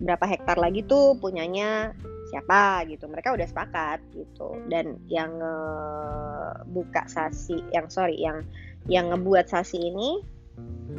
berapa 0.02 0.26
hektar 0.26 0.58
lagi 0.58 0.82
tuh 0.84 1.14
punyanya 1.22 1.94
siapa 2.34 2.84
gitu. 2.90 3.06
Mereka 3.06 3.38
udah 3.38 3.46
sepakat 3.46 4.02
gitu. 4.18 4.58
Dan 4.66 4.98
yang 5.06 5.38
uh, 5.38 6.66
buka 6.66 7.06
sasi 7.06 7.62
yang 7.70 7.86
sorry 7.88 8.18
yang 8.18 8.42
yang 8.90 9.14
ngebuat 9.14 9.46
sasi 9.46 9.78
ini 9.94 10.26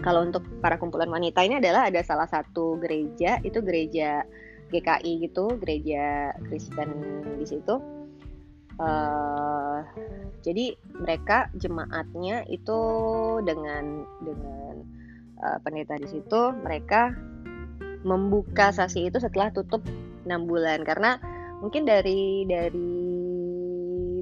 kalau 0.05 0.23
untuk 0.29 0.45
para 0.61 0.77
kumpulan 0.77 1.09
wanita 1.09 1.43
ini 1.43 1.59
adalah 1.59 1.89
ada 1.89 2.03
salah 2.05 2.29
satu 2.29 2.77
gereja 2.79 3.41
itu 3.41 3.59
gereja 3.65 4.23
GKI 4.69 5.31
gitu 5.31 5.57
gereja 5.63 6.35
Kristen 6.51 6.91
di 7.39 7.47
situ 7.47 7.81
uh, 8.81 9.81
jadi 10.45 10.79
mereka 10.95 11.51
jemaatnya 11.59 12.47
itu 12.47 12.81
dengan 13.43 14.05
dengan 14.23 14.75
uh, 15.43 15.59
pendeta 15.61 15.99
di 15.99 16.09
situ 16.09 16.55
mereka 16.63 17.13
membuka 18.07 18.71
sasi 18.71 19.11
itu 19.11 19.19
setelah 19.19 19.51
tutup 19.51 19.83
enam 20.23 20.47
bulan. 20.47 20.87
Karena 20.87 21.19
mungkin 21.59 21.83
dari 21.83 22.47
dari 22.47 22.95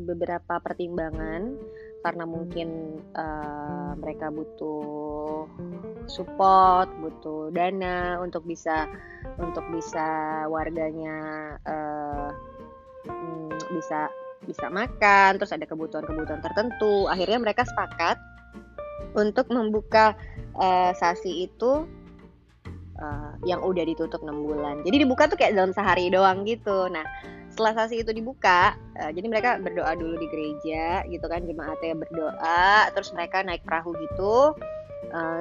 beberapa 0.05 0.61
pertimbangan 0.61 1.57
karena 2.05 2.25
mungkin 2.29 3.01
uh, 3.17 3.97
mereka 3.97 4.29
butuh 4.29 5.49
support, 6.05 6.93
butuh 7.01 7.49
dana 7.49 8.21
untuk 8.21 8.45
bisa 8.45 8.85
untuk 9.41 9.65
bisa 9.73 10.45
warganya 10.53 11.17
uh, 11.65 12.29
bisa 13.73 14.13
bisa 14.47 14.69
makan, 14.69 15.41
terus 15.41 15.51
ada 15.51 15.65
kebutuhan-kebutuhan 15.65 16.45
tertentu. 16.45 17.09
Akhirnya 17.09 17.41
mereka 17.41 17.65
sepakat 17.65 18.21
untuk 19.17 19.49
membuka 19.51 20.15
uh, 20.55 20.93
sasi 20.95 21.49
itu 21.51 21.89
uh, 23.01 23.33
yang 23.49 23.65
udah 23.65 23.83
ditutup 23.89 24.23
enam 24.23 24.45
bulan. 24.45 24.85
Jadi 24.85 24.97
dibuka 25.03 25.27
tuh 25.27 25.41
kayak 25.41 25.57
dalam 25.57 25.73
sehari 25.73 26.13
doang 26.13 26.45
gitu. 26.45 26.87
Nah, 26.93 27.03
setelah 27.51 27.85
sasi 27.85 28.03
itu 28.05 28.11
dibuka, 28.13 28.77
uh, 29.01 29.11
jadi 29.11 29.27
mereka 29.27 29.51
berdoa 29.63 29.97
dulu 29.97 30.21
di 30.21 30.29
gereja 30.29 31.03
gitu 31.09 31.27
kan, 31.27 31.43
jemaatnya 31.47 31.95
berdoa, 31.97 32.91
terus 32.93 33.11
mereka 33.17 33.43
naik 33.43 33.65
perahu 33.65 33.97
gitu 33.99 34.55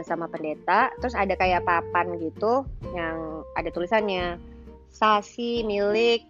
sama 0.06 0.30
pendeta, 0.30 0.94
terus 1.02 1.18
ada 1.18 1.34
kayak 1.34 1.66
papan 1.66 2.14
gitu 2.22 2.62
yang 2.94 3.42
ada 3.58 3.74
tulisannya 3.74 4.38
sasi 4.94 5.66
milik 5.66 6.30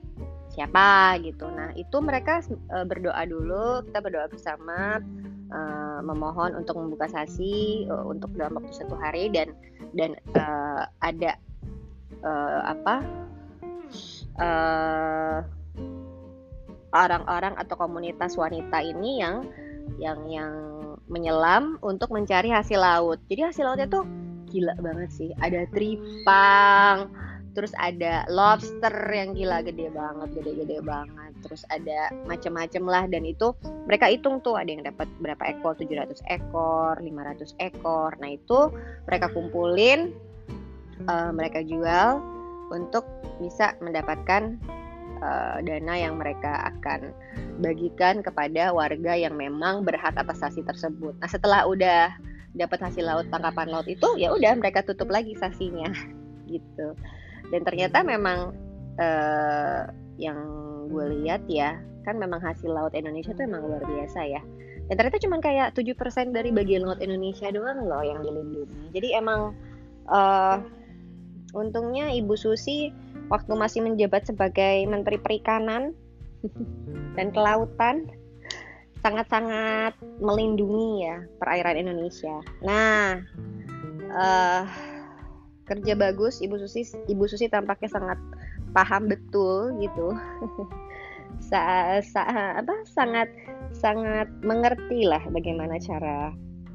siapa 0.53 1.17
gitu. 1.25 1.49
Nah 1.49 1.73
itu 1.73 1.97
mereka 1.99 2.45
uh, 2.69 2.85
berdoa 2.85 3.25
dulu, 3.25 3.81
kita 3.89 3.99
berdoa 3.99 4.29
bersama, 4.29 5.01
uh, 5.49 5.99
memohon 6.05 6.53
untuk 6.57 6.77
membuka 6.77 7.09
sasi 7.09 7.85
uh, 7.89 8.05
untuk 8.05 8.33
dalam 8.37 8.61
waktu 8.61 8.73
satu 8.73 8.93
hari 8.95 9.33
dan 9.33 9.53
dan 9.97 10.13
uh, 10.37 10.85
ada 11.01 11.37
uh, 12.21 12.61
apa 12.69 12.95
orang-orang 16.93 17.53
uh, 17.53 17.61
atau 17.61 17.75
komunitas 17.77 18.33
wanita 18.37 18.81
ini 18.81 19.21
yang 19.21 19.45
yang 20.01 20.19
yang 20.29 20.53
menyelam 21.11 21.77
untuk 21.83 22.09
mencari 22.13 22.49
hasil 22.49 22.79
laut. 22.79 23.19
Jadi 23.27 23.41
hasil 23.51 23.63
lautnya 23.65 23.89
tuh 23.89 24.05
gila 24.49 24.73
banget 24.79 25.09
sih. 25.11 25.29
Ada 25.41 25.67
tripang, 25.73 27.11
terus 27.53 27.71
ada 27.77 28.25
lobster 28.27 28.91
yang 29.13 29.37
gila 29.37 29.61
gede 29.61 29.93
banget 29.93 30.29
gede-gede 30.41 30.81
banget. 30.81 31.31
Terus 31.45 31.61
ada 31.69 32.09
macam-macam 32.25 32.83
lah 32.89 33.03
dan 33.05 33.23
itu 33.29 33.53
mereka 33.85 34.09
hitung 34.09 34.41
tuh 34.41 34.57
ada 34.57 34.69
yang 34.73 34.81
dapat 34.81 35.05
berapa 35.21 35.43
ekor 35.53 35.77
700 35.77 36.19
ekor 36.33 36.97
500 36.97 37.53
ekor. 37.61 38.17
Nah 38.17 38.29
itu 38.33 38.73
mereka 39.05 39.29
kumpulin 39.31 40.17
uh, 41.05 41.29
mereka 41.29 41.61
jual 41.61 42.19
untuk 42.73 43.05
bisa 43.37 43.77
mendapatkan 43.85 44.57
uh, 45.21 45.61
dana 45.61 45.93
yang 45.93 46.17
mereka 46.17 46.73
akan 46.73 47.13
bagikan 47.61 48.25
kepada 48.25 48.73
warga 48.73 49.13
yang 49.13 49.37
memang 49.37 49.85
berhak 49.85 50.17
atas 50.17 50.41
sasi 50.41 50.65
tersebut. 50.65 51.13
Nah 51.21 51.29
setelah 51.29 51.69
udah 51.69 52.17
dapat 52.53 52.81
hasil 52.81 53.05
laut 53.05 53.25
tangkapan 53.29 53.69
laut 53.69 53.85
itu 53.89 54.05
ya 54.17 54.33
udah 54.33 54.57
mereka 54.57 54.81
tutup 54.81 55.13
lagi 55.13 55.37
sasinya. 55.37 55.93
Gitu 56.49 56.97
dan 57.53 57.61
ternyata 57.61 58.01
memang 58.01 58.49
uh, 58.97 59.85
yang 60.17 60.41
gue 60.89 61.05
lihat 61.21 61.45
ya 61.45 61.77
kan 62.03 62.17
memang 62.17 62.41
hasil 62.41 62.67
laut 62.67 62.91
Indonesia 62.97 63.31
tuh 63.31 63.45
emang 63.45 63.63
luar 63.63 63.85
biasa 63.85 64.25
ya. 64.25 64.41
Dan 64.91 64.99
ternyata 64.99 65.21
cuma 65.23 65.39
kayak 65.39 65.71
7% 65.79 66.35
dari 66.35 66.51
bagian 66.51 66.83
laut 66.83 66.99
Indonesia 66.99 67.47
doang 67.47 67.87
loh 67.87 68.03
yang 68.03 68.19
dilindungi. 68.19 68.91
Jadi 68.91 69.15
emang 69.15 69.55
uh, 70.11 70.59
untungnya 71.55 72.11
Ibu 72.11 72.35
Susi 72.35 72.91
waktu 73.31 73.55
masih 73.55 73.87
menjabat 73.87 74.27
sebagai 74.27 74.83
Menteri 74.83 75.15
Perikanan 75.21 75.95
dan 77.15 77.31
Kelautan 77.31 78.11
sangat-sangat 78.99 79.95
melindungi 80.19 81.07
ya 81.07 81.23
perairan 81.39 81.79
Indonesia. 81.79 82.43
Nah, 82.63 83.23
uh, 84.11 84.63
kerja 85.73 85.97
bagus 85.97 86.38
ibu 86.45 86.62
Susi 86.62 86.86
ibu 87.09 87.25
Susi 87.25 87.49
tampaknya 87.49 87.89
sangat 87.89 88.19
paham 88.77 89.09
betul 89.09 89.73
gitu. 89.81 90.13
Sa, 91.43 91.99
sa 92.05 92.21
apa 92.62 92.71
sangat 92.86 93.25
sangat 93.73 94.29
mengerti 94.45 95.03
lah 95.03 95.19
bagaimana 95.33 95.81
cara 95.81 96.29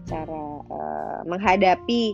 cara 0.04 0.44
uh, 0.66 1.20
menghadapi 1.24 2.12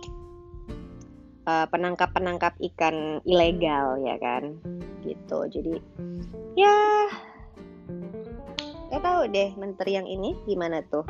uh, 1.49 1.67
penangkap-penangkap 1.73 2.53
ikan 2.73 3.25
ilegal 3.25 3.97
ya 4.05 4.21
kan? 4.21 4.61
Gitu. 5.03 5.39
Jadi 5.51 5.75
ya 6.55 6.77
ya 8.93 8.99
tahu 9.01 9.25
deh 9.33 9.57
menteri 9.57 9.97
yang 9.97 10.07
ini 10.07 10.37
gimana 10.45 10.85
tuh. 10.93 11.09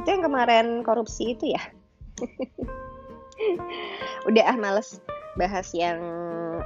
Itu 0.00 0.16
yang 0.16 0.24
kemarin 0.26 0.80
korupsi 0.82 1.36
itu 1.36 1.54
ya 1.54 1.62
udah 4.28 4.44
ah 4.46 4.58
males 4.58 5.02
bahas 5.34 5.70
yang 5.74 5.98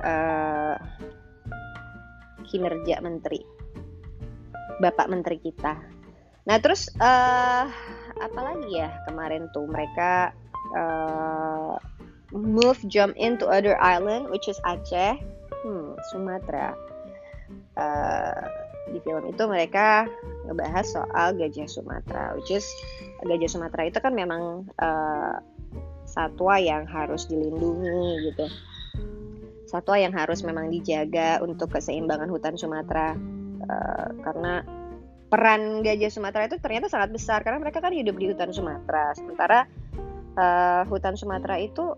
uh, 0.02 0.76
kinerja 2.48 3.00
menteri. 3.00 3.44
Bapak 4.78 5.10
menteri 5.10 5.42
kita. 5.42 5.74
Nah 6.48 6.56
terus 6.62 6.88
uh, 7.02 7.66
apa 8.18 8.40
lagi 8.40 8.78
ya 8.78 8.88
kemarin 9.10 9.50
tuh? 9.52 9.66
Mereka 9.68 10.32
uh, 10.76 11.76
move 12.32 12.78
jump 12.88 13.12
into 13.18 13.48
other 13.48 13.76
island 13.80 14.30
which 14.30 14.46
is 14.46 14.56
Aceh. 14.64 15.18
Hmm, 15.66 15.98
Sumatera. 16.14 16.72
Uh, 17.74 18.42
di 18.88 19.00
film 19.04 19.28
itu 19.28 19.44
mereka 19.44 20.08
ngebahas 20.48 20.86
soal 20.88 21.36
gajah 21.36 21.68
Sumatera 21.68 22.32
which 22.40 22.48
is 22.48 22.64
gajah 23.20 23.50
Sumatera 23.50 23.92
itu 23.92 23.98
kan 24.00 24.16
memang 24.16 24.64
uh, 24.80 25.36
satwa 26.08 26.56
yang 26.56 26.88
harus 26.88 27.28
dilindungi 27.28 28.32
gitu. 28.32 28.46
Satwa 29.68 30.00
yang 30.00 30.16
harus 30.16 30.40
memang 30.40 30.72
dijaga 30.72 31.44
untuk 31.44 31.76
keseimbangan 31.76 32.32
hutan 32.32 32.56
Sumatera. 32.56 33.12
Uh, 33.68 34.08
karena 34.24 34.64
peran 35.28 35.84
gajah 35.84 36.08
Sumatera 36.08 36.48
itu 36.48 36.56
ternyata 36.56 36.88
sangat 36.88 37.12
besar 37.12 37.44
karena 37.44 37.60
mereka 37.60 37.84
kan 37.84 37.92
hidup 37.92 38.16
di 38.16 38.32
hutan 38.32 38.48
Sumatera. 38.48 39.12
Sementara 39.12 39.68
uh, 40.40 40.82
hutan 40.88 41.20
Sumatera 41.20 41.60
itu 41.60 41.92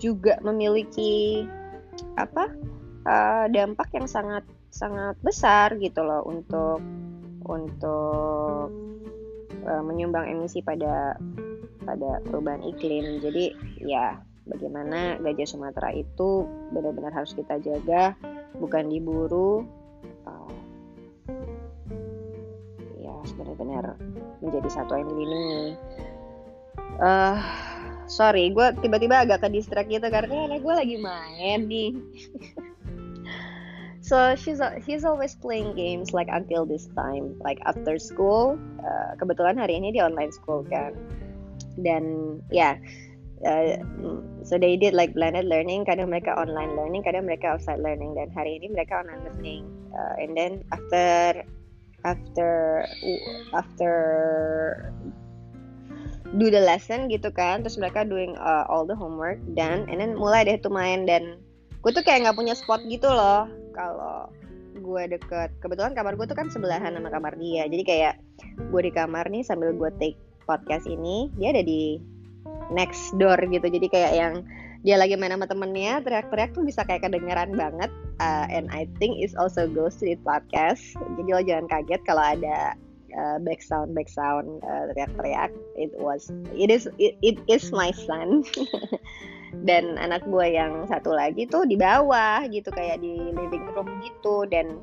juga 0.00 0.40
memiliki 0.40 1.44
apa 2.16 2.48
uh, 3.04 3.46
dampak 3.52 3.92
yang 3.92 4.08
sangat 4.08 4.44
sangat 4.68 5.16
besar 5.20 5.76
gitu 5.80 6.04
loh 6.04 6.24
untuk 6.24 6.80
untuk 7.48 8.68
uh, 9.64 9.82
menyumbang 9.84 10.28
emisi 10.28 10.60
pada 10.60 11.16
pada 11.88 12.20
perubahan 12.28 12.60
iklim. 12.60 13.24
Jadi 13.24 13.56
ya 13.80 14.20
bagaimana 14.44 15.16
gajah 15.24 15.48
Sumatera 15.48 15.96
itu 15.96 16.44
benar-benar 16.76 17.16
harus 17.16 17.32
kita 17.32 17.56
jaga, 17.64 18.12
bukan 18.60 18.92
diburu. 18.92 19.64
Uh, 20.28 20.52
ya 23.00 23.16
benar-benar 23.40 23.96
menjadi 24.44 24.68
satu 24.68 25.00
yang 25.00 25.08
dilindungi. 25.08 25.80
Uh, 27.00 27.40
sorry, 28.04 28.52
gue 28.52 28.68
tiba-tiba 28.84 29.24
agak 29.24 29.40
ke 29.40 29.48
distract 29.48 29.88
gitu 29.88 30.04
karena 30.12 30.60
gue 30.60 30.74
lagi 30.76 31.00
main 31.00 31.64
nih. 31.64 31.96
so 34.08 34.32
she's 34.40 34.56
he's 34.88 35.04
always 35.04 35.36
playing 35.36 35.76
games 35.76 36.16
like 36.16 36.32
until 36.32 36.64
this 36.64 36.88
time 36.96 37.36
like 37.44 37.60
after 37.68 38.00
school 38.00 38.56
uh, 38.80 39.12
kebetulan 39.20 39.60
hari 39.60 39.76
ini 39.76 39.92
di 39.92 40.00
online 40.00 40.32
school 40.32 40.64
kan 40.72 40.96
dan 41.82 42.36
ya 42.50 42.78
uh, 43.44 43.78
so 44.42 44.58
they 44.58 44.74
did 44.74 44.94
like 44.94 45.14
blended 45.14 45.46
learning. 45.46 45.84
Kadang 45.86 46.10
mereka 46.10 46.34
online 46.34 46.74
learning 46.74 47.02
kadang 47.06 47.26
mereka 47.28 47.54
offsite 47.54 47.82
learning. 47.82 48.14
Dan 48.16 48.32
hari 48.34 48.58
ini 48.58 48.72
mereka 48.72 49.04
online 49.04 49.22
learning. 49.26 49.62
Uh, 49.94 50.14
and 50.18 50.32
then 50.34 50.64
after 50.74 51.42
after 52.06 52.50
after 53.54 53.94
do 56.36 56.52
the 56.52 56.60
lesson 56.60 57.08
gitu 57.08 57.32
kan 57.32 57.64
terus 57.64 57.80
mereka 57.80 58.04
doing 58.04 58.36
uh, 58.36 58.68
all 58.68 58.84
the 58.84 58.94
homework 58.94 59.40
dan 59.56 59.88
and 59.88 59.96
then 59.98 60.12
mulai 60.16 60.42
deh 60.42 60.58
tuh 60.58 60.72
main. 60.72 61.06
Dan 61.06 61.38
gue 61.84 61.92
tuh 61.94 62.02
kayak 62.02 62.26
nggak 62.26 62.38
punya 62.38 62.54
spot 62.58 62.82
gitu 62.88 63.06
loh. 63.06 63.46
Kalau 63.76 64.30
gue 64.78 65.02
deket 65.10 65.50
kebetulan 65.58 65.92
kamar 65.92 66.14
gue 66.14 66.26
tuh 66.26 66.38
kan 66.38 66.48
sebelahan 66.50 66.94
sama 66.94 67.10
kamar 67.10 67.34
dia. 67.38 67.66
Jadi 67.66 67.84
kayak 67.86 68.14
gue 68.58 68.80
di 68.82 68.92
kamar 68.94 69.26
nih 69.30 69.42
sambil 69.46 69.74
gue 69.74 69.90
take 69.98 70.18
podcast 70.48 70.88
ini 70.88 71.28
dia 71.36 71.52
ada 71.52 71.60
di 71.60 72.00
next 72.72 73.12
door 73.20 73.36
gitu. 73.36 73.68
Jadi 73.68 73.86
kayak 73.92 74.12
yang 74.16 74.34
dia 74.86 74.96
lagi 74.96 75.18
main 75.18 75.34
sama 75.34 75.44
temennya 75.50 76.00
teriak-teriak 76.06 76.54
tuh 76.54 76.64
bisa 76.64 76.86
kayak 76.86 77.04
kedengeran 77.04 77.52
banget. 77.52 77.92
Uh, 78.18 78.46
and 78.50 78.66
I 78.74 78.90
think 78.98 79.20
it's 79.22 79.36
also 79.36 79.68
goes 79.68 80.00
to 80.00 80.08
the 80.08 80.18
podcast. 80.24 80.82
Jadi 81.20 81.30
lo 81.30 81.42
jangan 81.42 81.66
kaget 81.70 82.02
kalau 82.06 82.24
ada 82.24 82.74
uh, 83.14 83.38
back 83.42 83.62
sound 83.62 83.94
back 83.94 84.08
sound 84.10 84.62
uh, 84.64 84.90
teriak-teriak. 84.94 85.52
It 85.76 85.92
was 85.98 86.30
it 86.54 86.72
is 86.72 86.88
it, 86.96 87.18
it 87.20 87.38
is 87.50 87.70
my 87.74 87.92
son. 87.94 88.42
Dan 89.68 89.96
anak 89.96 90.28
gue 90.28 90.44
yang 90.44 90.84
satu 90.92 91.16
lagi 91.16 91.48
tuh 91.48 91.64
di 91.64 91.74
bawah 91.74 92.44
gitu 92.52 92.68
kayak 92.68 93.00
di 93.00 93.16
living 93.32 93.64
room 93.74 93.88
gitu. 94.04 94.44
Dan 94.46 94.78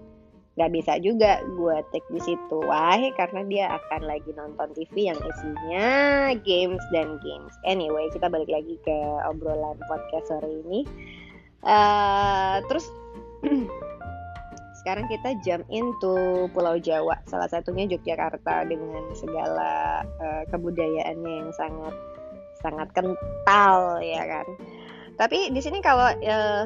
nggak 0.55 0.71
bisa 0.71 0.95
juga 1.03 1.43
gue 1.43 1.77
take 1.91 2.07
di 2.11 2.21
situ. 2.23 2.57
Wah 2.63 2.95
karena 3.19 3.41
dia 3.43 3.65
akan 3.75 4.01
lagi 4.07 4.31
nonton 4.31 4.71
TV 4.71 5.11
yang 5.11 5.19
isinya 5.19 5.87
games 6.47 6.83
dan 6.95 7.19
games. 7.19 7.53
Anyway 7.67 8.07
kita 8.15 8.31
balik 8.31 8.47
lagi 8.47 8.79
ke 8.87 8.97
obrolan 9.27 9.75
podcast 9.91 10.31
sore 10.31 10.47
ini. 10.47 10.87
Uh, 11.65 12.63
terus 12.71 12.87
sekarang 14.79 15.09
kita 15.11 15.35
jump 15.43 15.65
into 15.73 16.47
Pulau 16.55 16.79
Jawa 16.79 17.19
salah 17.27 17.49
satunya 17.51 17.89
Yogyakarta 17.89 18.69
dengan 18.69 19.11
segala 19.17 20.05
uh, 20.21 20.43
kebudayaannya 20.53 21.31
yang 21.43 21.51
sangat 21.51 21.95
sangat 22.63 22.87
kental 22.95 23.99
ya 23.99 24.23
kan? 24.23 24.47
Tapi 25.19 25.51
di 25.51 25.59
sini 25.59 25.83
kalau 25.83 26.15
uh, 26.15 26.63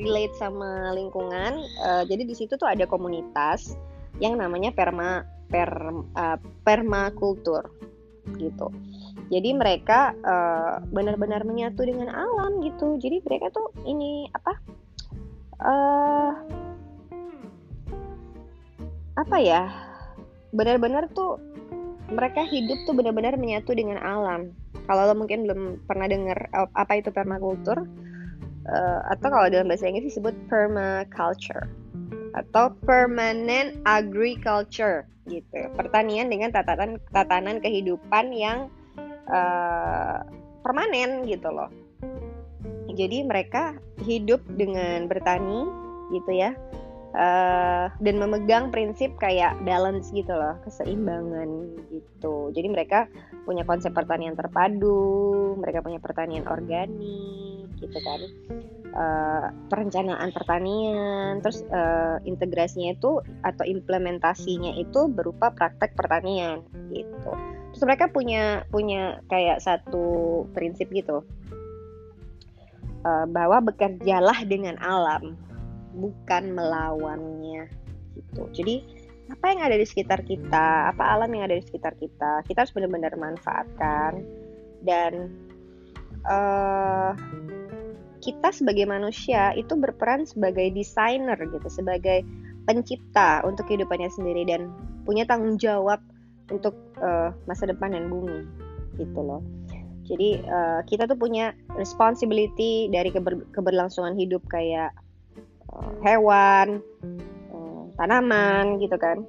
relate 0.00 0.34
sama 0.40 0.92
lingkungan 0.96 1.60
uh, 1.84 2.02
jadi 2.08 2.24
di 2.24 2.34
situ 2.36 2.56
tuh 2.56 2.68
ada 2.68 2.88
komunitas 2.88 3.76
yang 4.20 4.36
namanya 4.36 4.70
perma 4.72 5.24
per 5.52 5.68
uh, 6.16 6.38
permakultur 6.64 7.68
gitu. 8.38 8.70
Jadi 9.28 9.50
mereka 9.56 10.14
uh, 10.22 10.78
benar-benar 10.92 11.42
menyatu 11.42 11.82
dengan 11.82 12.12
alam 12.12 12.62
gitu. 12.62 12.96
Jadi 13.00 13.24
mereka 13.24 13.50
tuh 13.50 13.72
ini 13.82 14.28
apa 14.30 14.52
uh, 15.60 16.32
apa 19.18 19.36
ya 19.42 19.68
benar-benar 20.56 21.08
tuh 21.12 21.36
mereka 22.12 22.44
hidup 22.44 22.84
tuh 22.84 22.94
benar-benar 22.96 23.36
menyatu 23.40 23.72
dengan 23.72 24.00
alam. 24.00 24.52
Kalau 24.84 25.02
lo 25.08 25.14
mungkin 25.16 25.48
belum 25.48 25.88
pernah 25.88 26.06
dengar 26.10 26.48
apa 26.52 26.92
itu 27.00 27.08
permakultur 27.08 27.88
uh, 28.68 29.00
atau 29.10 29.28
kalau 29.30 29.46
dalam 29.50 29.68
bahasa 29.70 29.88
Inggris 29.88 30.14
disebut 30.14 30.34
permaculture. 30.46 31.66
Atau 32.32 32.72
permanent 32.88 33.76
agriculture 33.84 35.04
gitu. 35.28 35.68
Pertanian 35.76 36.32
dengan 36.32 36.50
tatanan 36.50 36.96
tatanan 37.12 37.60
kehidupan 37.60 38.32
yang 38.32 38.72
uh, 39.28 40.24
permanen 40.64 41.28
gitu 41.28 41.48
loh. 41.52 41.68
Jadi 42.92 43.24
mereka 43.24 43.76
hidup 44.04 44.40
dengan 44.56 45.08
bertani 45.08 45.68
gitu 46.12 46.32
ya. 46.32 46.56
Uh, 47.12 47.92
dan 48.00 48.16
memegang 48.16 48.72
prinsip 48.72 49.12
kayak 49.20 49.52
balance 49.68 50.08
gitu 50.16 50.32
loh. 50.32 50.56
Keseimbangan 50.64 51.76
gitu. 51.92 52.48
Jadi 52.56 52.68
mereka 52.72 53.04
punya 53.44 53.66
konsep 53.66 53.90
pertanian 53.92 54.38
terpadu 54.38 55.58
mereka 55.58 55.82
punya 55.82 55.98
pertanian 55.98 56.46
organik 56.46 57.51
gitu 57.82 57.98
kan. 58.00 58.20
Uh, 58.92 59.46
perencanaan 59.72 60.36
pertanian 60.36 61.40
terus 61.40 61.64
uh, 61.72 62.20
integrasinya 62.28 62.92
itu 62.92 63.24
atau 63.40 63.64
implementasinya 63.64 64.76
itu 64.76 65.08
berupa 65.08 65.50
praktek 65.52 65.96
pertanian 65.96 66.60
gitu. 66.92 67.32
Terus 67.72 67.82
mereka 67.88 68.12
punya 68.12 68.68
punya 68.68 69.24
kayak 69.32 69.64
satu 69.64 70.44
prinsip 70.52 70.92
gitu. 70.92 71.24
Uh, 73.02 73.26
bahwa 73.26 73.58
bekerjalah 73.64 74.46
dengan 74.46 74.78
alam 74.78 75.34
bukan 75.96 76.54
melawannya 76.54 77.66
gitu. 78.14 78.42
Jadi 78.62 78.76
apa 79.32 79.44
yang 79.48 79.60
ada 79.64 79.76
di 79.80 79.86
sekitar 79.88 80.20
kita, 80.28 80.92
apa 80.92 81.16
alam 81.16 81.32
yang 81.32 81.48
ada 81.48 81.56
di 81.56 81.64
sekitar 81.64 81.96
kita, 81.96 82.44
kita 82.44 82.58
harus 82.62 82.74
benar-benar 82.76 83.16
manfaatkan. 83.16 84.20
Dan 84.82 85.32
uh, 86.26 87.14
kita 88.22 88.54
sebagai 88.54 88.86
manusia 88.86 89.50
itu 89.58 89.74
berperan 89.74 90.22
sebagai 90.22 90.70
desainer 90.70 91.34
gitu, 91.36 91.66
sebagai 91.66 92.22
pencipta 92.64 93.42
untuk 93.42 93.66
kehidupannya 93.66 94.06
sendiri 94.14 94.46
dan 94.46 94.70
punya 95.02 95.26
tanggung 95.26 95.58
jawab 95.58 95.98
untuk 96.54 96.78
uh, 97.02 97.34
masa 97.50 97.66
depan 97.66 97.90
dan 97.90 98.06
bumi 98.06 98.46
gitu 98.96 99.20
loh. 99.20 99.42
Jadi 100.06 100.42
uh, 100.46 100.80
kita 100.86 101.10
tuh 101.10 101.18
punya 101.18 101.54
responsibility 101.74 102.86
dari 102.90 103.10
keber 103.10 103.42
keberlangsungan 103.50 104.14
hidup 104.14 104.42
kayak 104.50 104.94
uh, 105.74 105.92
hewan, 106.06 106.82
uh, 107.50 107.82
tanaman 107.98 108.78
gitu 108.78 108.94
kan. 108.98 109.26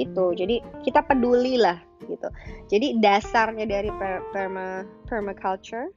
Itu. 0.00 0.32
Jadi 0.32 0.64
kita 0.84 1.04
peduli 1.04 1.60
lah 1.60 1.76
gitu. 2.08 2.28
Jadi 2.72 3.00
dasarnya 3.00 3.68
dari 3.68 3.90
per 3.92 4.24
perma 4.32 4.84
permaculture 5.04 5.92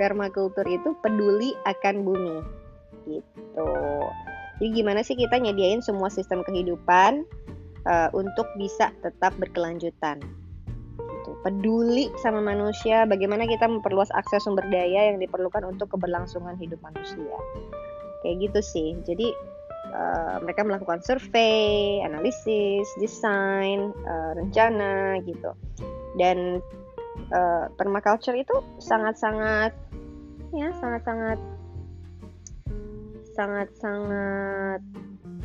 permakultur 0.00 0.66
itu 0.66 0.96
peduli 1.00 1.54
akan 1.66 2.02
bumi. 2.02 2.36
Gitu. 3.08 3.68
Jadi 4.60 4.68
gimana 4.76 5.00
sih 5.00 5.16
kita 5.16 5.40
nyediain 5.40 5.80
semua 5.80 6.12
sistem 6.12 6.44
kehidupan 6.44 7.24
uh, 7.88 8.08
untuk 8.12 8.44
bisa 8.60 8.92
tetap 9.00 9.32
berkelanjutan? 9.40 10.20
Gitu. 11.20 11.36
peduli 11.44 12.08
sama 12.24 12.40
manusia 12.40 13.04
bagaimana 13.04 13.44
kita 13.44 13.68
memperluas 13.68 14.08
akses 14.16 14.44
sumber 14.44 14.64
daya 14.72 15.12
yang 15.12 15.20
diperlukan 15.20 15.68
untuk 15.68 15.92
keberlangsungan 15.92 16.56
hidup 16.56 16.80
manusia. 16.80 17.36
Kayak 18.24 18.48
gitu 18.48 18.60
sih. 18.60 18.88
Jadi 19.04 19.28
uh, 19.92 20.40
mereka 20.44 20.64
melakukan 20.64 21.00
survei 21.04 22.00
analisis 22.04 22.88
desain 23.00 23.92
uh, 24.04 24.32
rencana 24.36 25.20
gitu. 25.24 25.52
Dan 26.16 26.64
uh, 27.32 27.66
permaculture 27.74 28.36
itu 28.36 28.56
sangat-sangat 28.82 29.72
ya 30.50 30.68
sangat-sangat 30.82 31.38
sangat-sangat 33.34 34.82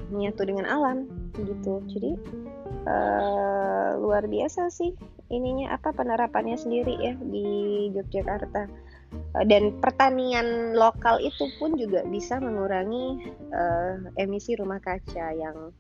menyatu 0.10 0.41
dengan 0.45 0.65
alam 0.69 0.97
gitu. 1.38 1.82
Jadi 1.89 2.12
uh, 2.86 3.97
luar 3.99 4.25
biasa 4.30 4.69
sih 4.69 4.93
ininya 5.34 5.73
apa 5.73 5.89
penerapannya 5.93 6.58
sendiri 6.58 6.95
ya 7.01 7.13
di 7.17 7.47
Yogyakarta. 7.93 8.69
Uh, 9.38 9.45
dan 9.47 9.80
pertanian 9.80 10.75
lokal 10.75 11.21
itu 11.23 11.47
pun 11.62 11.78
juga 11.80 12.04
bisa 12.10 12.41
mengurangi 12.41 13.32
uh, 13.54 13.95
emisi 14.19 14.58
rumah 14.60 14.82
kaca 14.82 15.32
yang 15.32 15.71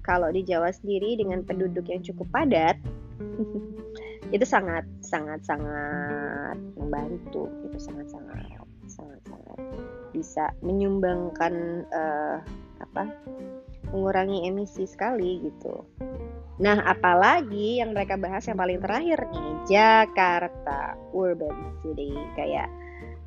kalau 0.00 0.32
di 0.32 0.40
Jawa 0.42 0.72
sendiri 0.72 1.20
dengan 1.20 1.44
penduduk 1.44 1.84
yang 1.92 2.00
cukup 2.00 2.26
padat 2.32 2.80
itu 4.30 4.46
sangat 4.46 4.86
sangat 5.02 5.42
sangat 5.42 6.56
membantu 6.78 7.50
itu 7.66 7.78
sangat 7.82 8.06
sangat 8.10 8.62
sangat 8.86 9.20
sangat 9.26 9.58
bisa 10.14 10.50
menyumbangkan 10.62 11.86
uh, 11.90 12.38
apa 12.82 13.10
mengurangi 13.90 14.46
emisi 14.46 14.86
sekali 14.86 15.42
gitu. 15.42 15.82
Nah, 16.60 16.78
apalagi 16.84 17.80
yang 17.80 17.96
mereka 17.96 18.20
bahas 18.20 18.44
yang 18.46 18.60
paling 18.60 18.78
terakhir 18.78 19.18
nih, 19.32 19.50
Jakarta 19.66 20.94
urban 21.16 21.74
city 21.82 22.14
kayak 22.36 22.68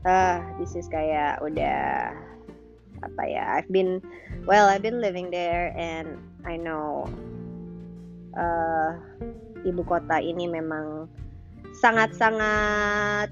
uh, 0.05 0.39
this 0.61 0.77
is 0.77 0.87
kayak 0.87 1.41
udah 1.43 2.13
apa 3.03 3.23
ya? 3.27 3.43
I've 3.59 3.67
been 3.67 3.99
well, 4.47 4.69
I've 4.71 4.85
been 4.85 5.03
living 5.03 5.33
there 5.33 5.75
and 5.75 6.15
I 6.45 6.55
know 6.55 7.09
uh, 8.37 9.01
ibu 9.63 9.84
kota 9.84 10.19
ini 10.19 10.47
memang 10.47 11.08
sangat-sangat 11.80 13.32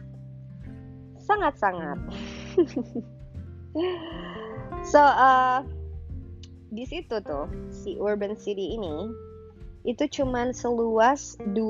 sangat-sangat 1.21 1.99
so 4.91 4.99
uh, 4.99 5.63
di 6.71 6.87
situ 6.87 7.19
tuh 7.23 7.47
si 7.71 7.99
urban 7.99 8.35
city 8.39 8.79
ini 8.79 9.11
itu 9.83 10.21
cuman 10.21 10.53
seluas 10.53 11.35
2% 11.57 11.65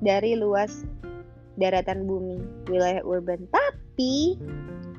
dari 0.00 0.38
luas 0.38 0.86
daratan 1.56 2.04
bumi, 2.04 2.38
wilayah 2.68 3.02
urban. 3.02 3.48
Tapi 3.50 4.36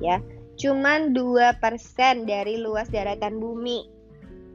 ya, 0.02 0.18
cuman 0.58 1.14
2% 1.14 2.28
dari 2.28 2.60
luas 2.60 2.90
daratan 2.90 3.38
bumi 3.38 3.86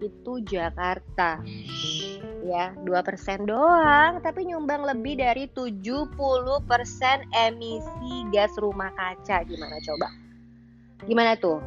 itu 0.04 0.44
Jakarta. 0.44 1.40
Ya, 2.44 2.76
2% 2.76 3.48
doang, 3.48 4.20
tapi 4.20 4.44
nyumbang 4.44 4.84
lebih 4.84 5.16
dari 5.16 5.48
70% 5.48 6.12
emisi 7.32 8.14
gas 8.36 8.52
rumah 8.60 8.92
kaca. 8.92 9.48
Gimana 9.48 9.80
coba? 9.80 10.08
Gimana 11.08 11.32
tuh? 11.40 11.64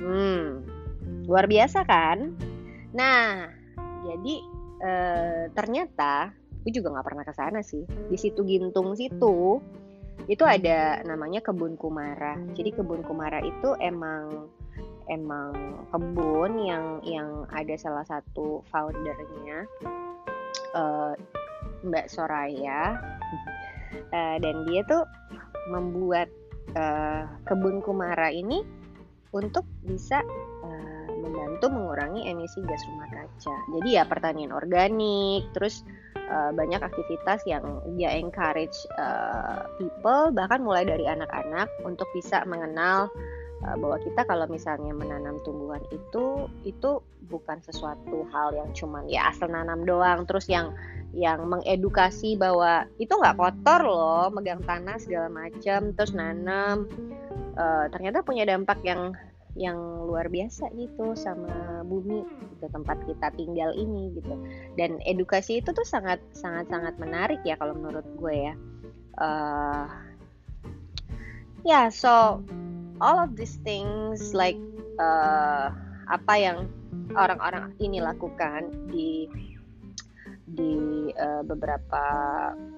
Hmm, 0.00 0.64
luar 1.28 1.44
biasa 1.44 1.84
kan? 1.84 2.32
Nah, 2.96 3.44
jadi 4.08 4.34
eh, 4.80 5.44
ternyata 5.52 6.32
gue 6.60 6.72
juga 6.72 6.92
nggak 6.92 7.06
pernah 7.06 7.24
ke 7.24 7.32
sana 7.32 7.60
sih 7.64 7.84
di 7.84 8.16
situ 8.20 8.44
Gintung 8.44 8.92
situ 8.92 9.60
itu 10.28 10.44
ada 10.44 11.00
namanya 11.08 11.40
kebun 11.40 11.80
kumara 11.80 12.36
jadi 12.52 12.76
kebun 12.76 13.00
kumara 13.00 13.40
itu 13.40 13.72
emang 13.80 14.52
emang 15.10 15.84
kebun 15.90 16.62
yang 16.62 17.02
yang 17.02 17.44
ada 17.50 17.74
salah 17.74 18.06
satu 18.06 18.62
foundernya 18.70 19.66
uh, 20.78 21.12
Mbak 21.82 22.06
Soraya 22.06 22.96
uh, 24.14 24.36
dan 24.38 24.64
dia 24.70 24.86
tuh 24.86 25.02
membuat 25.68 26.30
uh, 26.78 27.26
kebun 27.44 27.82
kumara 27.82 28.30
ini 28.30 28.62
untuk 29.30 29.66
bisa 29.86 30.22
uh, 30.66 31.06
membantu 31.22 31.70
mengurangi 31.70 32.26
emisi 32.26 32.58
gas 32.66 32.82
rumah 32.90 33.10
kaca. 33.10 33.54
Jadi 33.78 33.88
ya 33.94 34.02
pertanian 34.06 34.50
organik, 34.50 35.46
terus 35.54 35.86
uh, 36.30 36.50
banyak 36.50 36.82
aktivitas 36.82 37.46
yang 37.46 37.62
dia 37.94 38.14
encourage 38.18 38.74
uh, 38.98 39.66
people 39.78 40.34
bahkan 40.34 40.62
mulai 40.62 40.82
dari 40.82 41.06
anak-anak 41.06 41.70
untuk 41.86 42.10
bisa 42.10 42.42
mengenal 42.46 43.06
bahwa 43.60 44.00
kita 44.00 44.24
kalau 44.24 44.48
misalnya 44.48 44.96
menanam 44.96 45.36
tumbuhan 45.44 45.84
itu 45.92 46.48
itu 46.64 47.04
bukan 47.28 47.60
sesuatu 47.60 48.24
hal 48.32 48.56
yang 48.56 48.72
cuman 48.72 49.04
ya 49.04 49.28
asal 49.28 49.52
nanam 49.52 49.84
doang. 49.84 50.24
Terus 50.24 50.48
yang 50.48 50.72
yang 51.12 51.44
mengedukasi 51.44 52.40
bahwa 52.40 52.88
itu 52.96 53.10
nggak 53.10 53.36
kotor 53.36 53.82
loh 53.84 54.26
megang 54.32 54.62
tanah 54.64 54.96
segala 54.96 55.28
macam 55.28 55.92
terus 55.92 56.16
nanam. 56.16 56.88
Uh, 57.58 57.90
ternyata 57.92 58.24
punya 58.24 58.48
dampak 58.48 58.80
yang 58.80 59.12
yang 59.58 59.76
luar 60.06 60.30
biasa 60.30 60.70
gitu 60.78 61.18
sama 61.18 61.82
bumi 61.82 62.22
ke 62.62 62.66
tempat 62.70 62.96
kita 63.04 63.28
tinggal 63.36 63.76
ini 63.76 64.14
gitu. 64.16 64.34
Dan 64.80 65.02
edukasi 65.04 65.60
itu 65.60 65.74
tuh 65.76 65.84
sangat 65.84 66.22
sangat 66.32 66.70
sangat 66.72 66.94
menarik 66.96 67.44
ya 67.44 67.60
kalau 67.60 67.76
menurut 67.76 68.06
gue 68.16 68.34
ya. 68.34 68.54
Uh, 69.20 69.84
ya 71.60 71.92
so 71.92 72.40
all 73.00 73.16
of 73.18 73.34
these 73.34 73.56
things 73.64 74.36
like 74.36 74.60
uh, 75.00 75.72
apa 76.08 76.34
yang 76.36 76.58
orang-orang 77.16 77.72
ini 77.80 77.98
lakukan 77.98 78.70
di 78.92 79.26
di 80.50 80.74
uh, 81.14 81.42
beberapa 81.46 82.04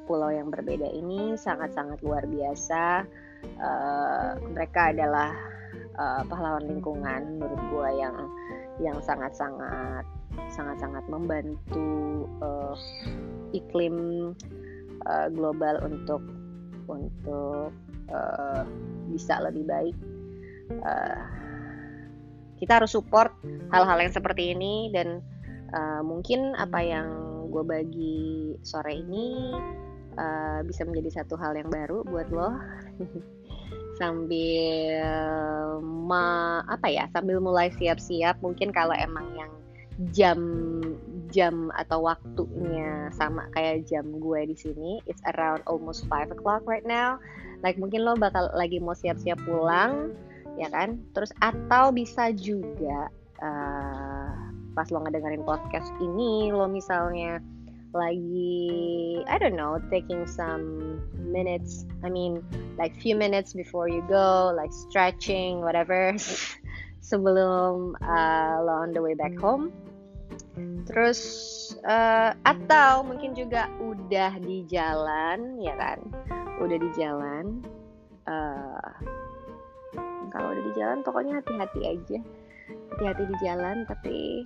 pulau 0.05 0.29
yang 0.29 0.53
berbeda 0.53 0.87
ini 0.93 1.35
sangat-sangat 1.37 2.05
luar 2.05 2.25
biasa. 2.29 3.05
Uh, 3.59 4.39
mereka 4.55 4.95
adalah 4.95 5.35
uh, 5.99 6.23
pahlawan 6.29 6.69
lingkungan 6.69 7.41
menurut 7.41 7.61
gue 7.73 7.89
yang 7.99 8.17
yang 8.81 8.99
sangat-sangat 9.03 10.05
sangat-sangat 10.53 11.05
membantu 11.09 12.25
uh, 12.41 12.77
iklim 13.53 14.31
uh, 15.09 15.29
global 15.33 15.81
untuk 15.85 16.23
untuk 16.87 17.73
uh, 18.13 18.63
bisa 19.11 19.41
lebih 19.41 19.65
baik. 19.67 19.97
Uh, 20.73 21.21
kita 22.63 22.79
harus 22.79 22.95
support 22.95 23.35
hal-hal 23.75 23.99
yang 23.99 24.15
seperti 24.15 24.55
ini 24.55 24.93
dan 24.95 25.19
uh, 25.75 26.01
mungkin 26.07 26.55
apa 26.55 26.79
yang 26.79 27.09
gue 27.51 27.65
bagi 27.67 28.55
sore 28.63 29.03
ini 29.03 29.51
uh, 30.15 30.63
bisa 30.63 30.87
menjadi 30.87 31.25
satu 31.25 31.35
hal 31.35 31.59
yang 31.59 31.69
baru 31.69 32.07
buat 32.07 32.29
lo. 32.31 32.55
sambil 34.01 35.05
ma 35.85 36.59
apa 36.65 36.89
ya 36.89 37.07
sambil 37.13 37.39
mulai 37.39 37.69
siap-siap 37.77 38.41
mungkin 38.41 38.73
kalau 38.73 38.97
emang 38.97 39.29
yang 39.37 39.53
jam 40.11 40.41
jam 41.29 41.69
atau 41.77 42.05
waktunya 42.05 43.13
sama 43.13 43.49
kayak 43.53 43.85
jam 43.89 44.05
gue 44.21 44.41
di 44.49 44.57
sini 44.57 44.99
it's 45.05 45.21
around 45.37 45.61
almost 45.69 46.09
five 46.09 46.33
o'clock 46.33 46.65
right 46.65 46.89
now 46.89 47.21
like 47.63 47.79
mungkin 47.79 48.03
lo 48.03 48.19
bakal 48.19 48.51
lagi 48.53 48.83
mau 48.83 48.95
siap-siap 48.95 49.39
pulang 49.47 50.13
ya 50.59 50.69
kan? 50.69 51.01
Terus 51.15 51.31
atau 51.41 51.95
bisa 51.95 52.35
juga 52.35 53.09
uh, 53.41 54.31
pas 54.75 54.89
lo 54.91 55.01
ngedengerin 55.05 55.47
podcast 55.47 55.89
ini 56.03 56.51
lo 56.51 56.67
misalnya 56.69 57.41
lagi 57.93 59.21
I 59.29 59.37
don't 59.37 59.57
know 59.57 59.77
taking 59.93 60.25
some 60.25 60.97
minutes 61.21 61.85
I 62.01 62.09
mean 62.09 62.41
like 62.81 62.97
few 62.97 63.13
minutes 63.13 63.53
before 63.53 63.87
you 63.89 64.01
go 64.09 64.53
like 64.57 64.73
stretching 64.73 65.61
whatever 65.61 66.17
sebelum 67.05 67.97
uh, 68.01 68.55
lo 68.65 68.75
on 68.83 68.97
the 68.97 69.03
way 69.03 69.15
back 69.15 69.37
home. 69.37 69.71
Terus 70.89 71.21
uh, 71.85 72.33
atau 72.45 73.05
mungkin 73.05 73.37
juga 73.37 73.69
udah 73.81 74.41
di 74.41 74.65
jalan 74.69 75.61
ya 75.61 75.77
kan 75.77 76.01
udah 76.61 76.77
di 76.77 76.91
jalan 76.99 77.63
uh, 78.29 78.91
kalau 80.33 80.49
udah 80.53 80.65
di 80.65 80.73
jalan 80.77 80.99
pokoknya 81.05 81.41
hati-hati 81.41 81.81
aja. 81.85 82.19
Hati-hati 82.93 83.23
di 83.29 83.37
jalan 83.45 83.85
tapi 83.89 84.45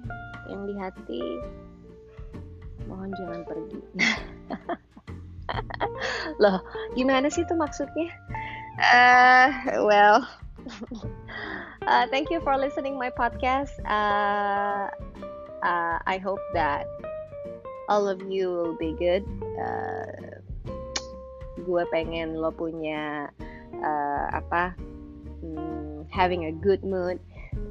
yang 0.51 0.63
di 0.67 0.75
hati 0.79 1.23
mohon 2.87 3.11
jangan 3.19 3.43
pergi. 3.47 3.81
Loh 6.43 6.59
gimana 6.95 7.31
sih 7.31 7.47
itu 7.47 7.55
maksudnya? 7.55 8.11
Uh, 8.77 9.49
well 9.87 10.27
uh, 11.87 12.05
thank 12.13 12.31
you 12.31 12.43
for 12.43 12.59
listening 12.59 12.99
my 12.99 13.11
podcast. 13.11 13.75
Uh, 13.87 14.91
uh, 15.63 15.99
I 16.07 16.19
hope 16.19 16.43
that 16.55 16.87
all 17.89 18.09
of 18.09 18.23
you 18.27 18.51
will 18.51 18.77
be 18.77 18.95
good. 18.99 19.25
Uh, 19.59 20.36
gue 21.67 21.83
pengen 21.91 22.39
lo 22.39 22.55
punya 22.55 23.27
uh, 23.83 24.27
apa 24.31 24.79
um, 25.43 26.07
having 26.09 26.47
a 26.47 26.55
good 26.55 26.87
mood 26.87 27.19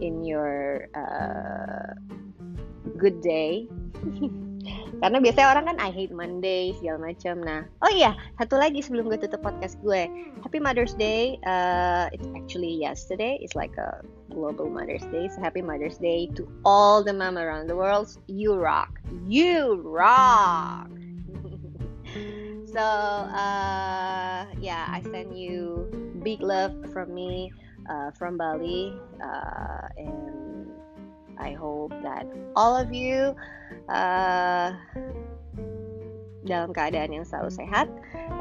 in 0.03 0.27
your 0.27 0.91
uh, 0.91 1.95
good 2.99 3.23
day 3.23 3.63
Karena 5.01 5.17
biasanya 5.21 5.47
orang 5.51 5.65
kan 5.69 5.77
I 5.77 5.89
hate 5.91 6.13
Monday 6.13 6.73
segala 6.77 7.12
macam. 7.12 7.36
Nah, 7.43 7.62
oh 7.86 7.91
iya, 7.91 8.15
satu 8.41 8.58
lagi 8.58 8.81
sebelum 8.81 9.12
gue 9.12 9.19
tutup 9.19 9.43
podcast 9.43 9.77
gue. 9.86 10.08
Happy 10.41 10.58
Mother's 10.58 10.95
Day. 10.95 11.38
Uh, 11.45 12.10
it's 12.15 12.25
actually 12.34 12.73
yesterday. 12.73 13.38
It's 13.41 13.53
like 13.53 13.75
a 13.77 14.01
global 14.31 14.69
Mother's 14.69 15.05
Day. 15.13 15.29
So 15.29 15.41
happy 15.41 15.62
Mother's 15.62 15.99
Day 15.99 16.31
to 16.39 16.47
all 16.63 17.03
the 17.03 17.13
mom 17.13 17.38
around 17.38 17.67
the 17.67 17.77
world. 17.77 18.10
You 18.25 18.55
rock. 18.55 18.97
You 19.27 19.81
rock. 19.84 20.89
So 22.75 22.83
uh, 22.83 24.45
yeah, 24.59 24.91
I 24.91 25.01
send 25.07 25.39
you 25.39 25.88
big 26.23 26.41
love 26.41 26.75
from 26.91 27.15
me 27.15 27.53
uh, 27.89 28.11
from 28.11 28.35
Bali, 28.35 28.99
uh, 29.23 29.88
and 29.95 30.67
I 31.39 31.53
hope 31.53 31.95
that 32.03 32.27
all 32.55 32.75
of 32.75 32.91
you 32.91 33.31
uh, 33.88 34.75
dalam 36.43 36.75
keadaan 36.75 37.15
yang 37.15 37.23
selalu 37.23 37.55
sehat. 37.55 37.88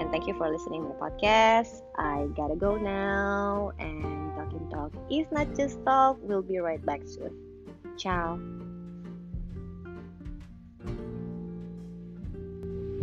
And 0.02 0.10
thank 0.10 0.26
you 0.26 0.34
for 0.34 0.50
listening 0.50 0.82
to 0.82 0.90
the 0.90 0.98
podcast. 0.98 1.86
I 1.94 2.26
gotta 2.34 2.58
go 2.58 2.74
now. 2.74 3.70
And 3.78 4.34
talking 4.34 4.66
talk 4.66 4.90
is 5.14 5.30
not 5.30 5.54
just 5.54 5.78
talk. 5.86 6.18
We'll 6.26 6.42
be 6.42 6.58
right 6.58 6.82
back 6.82 7.06
soon. 7.06 7.30
Ciao. 7.94 8.42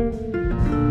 thank 0.01 0.73
you 0.73 0.90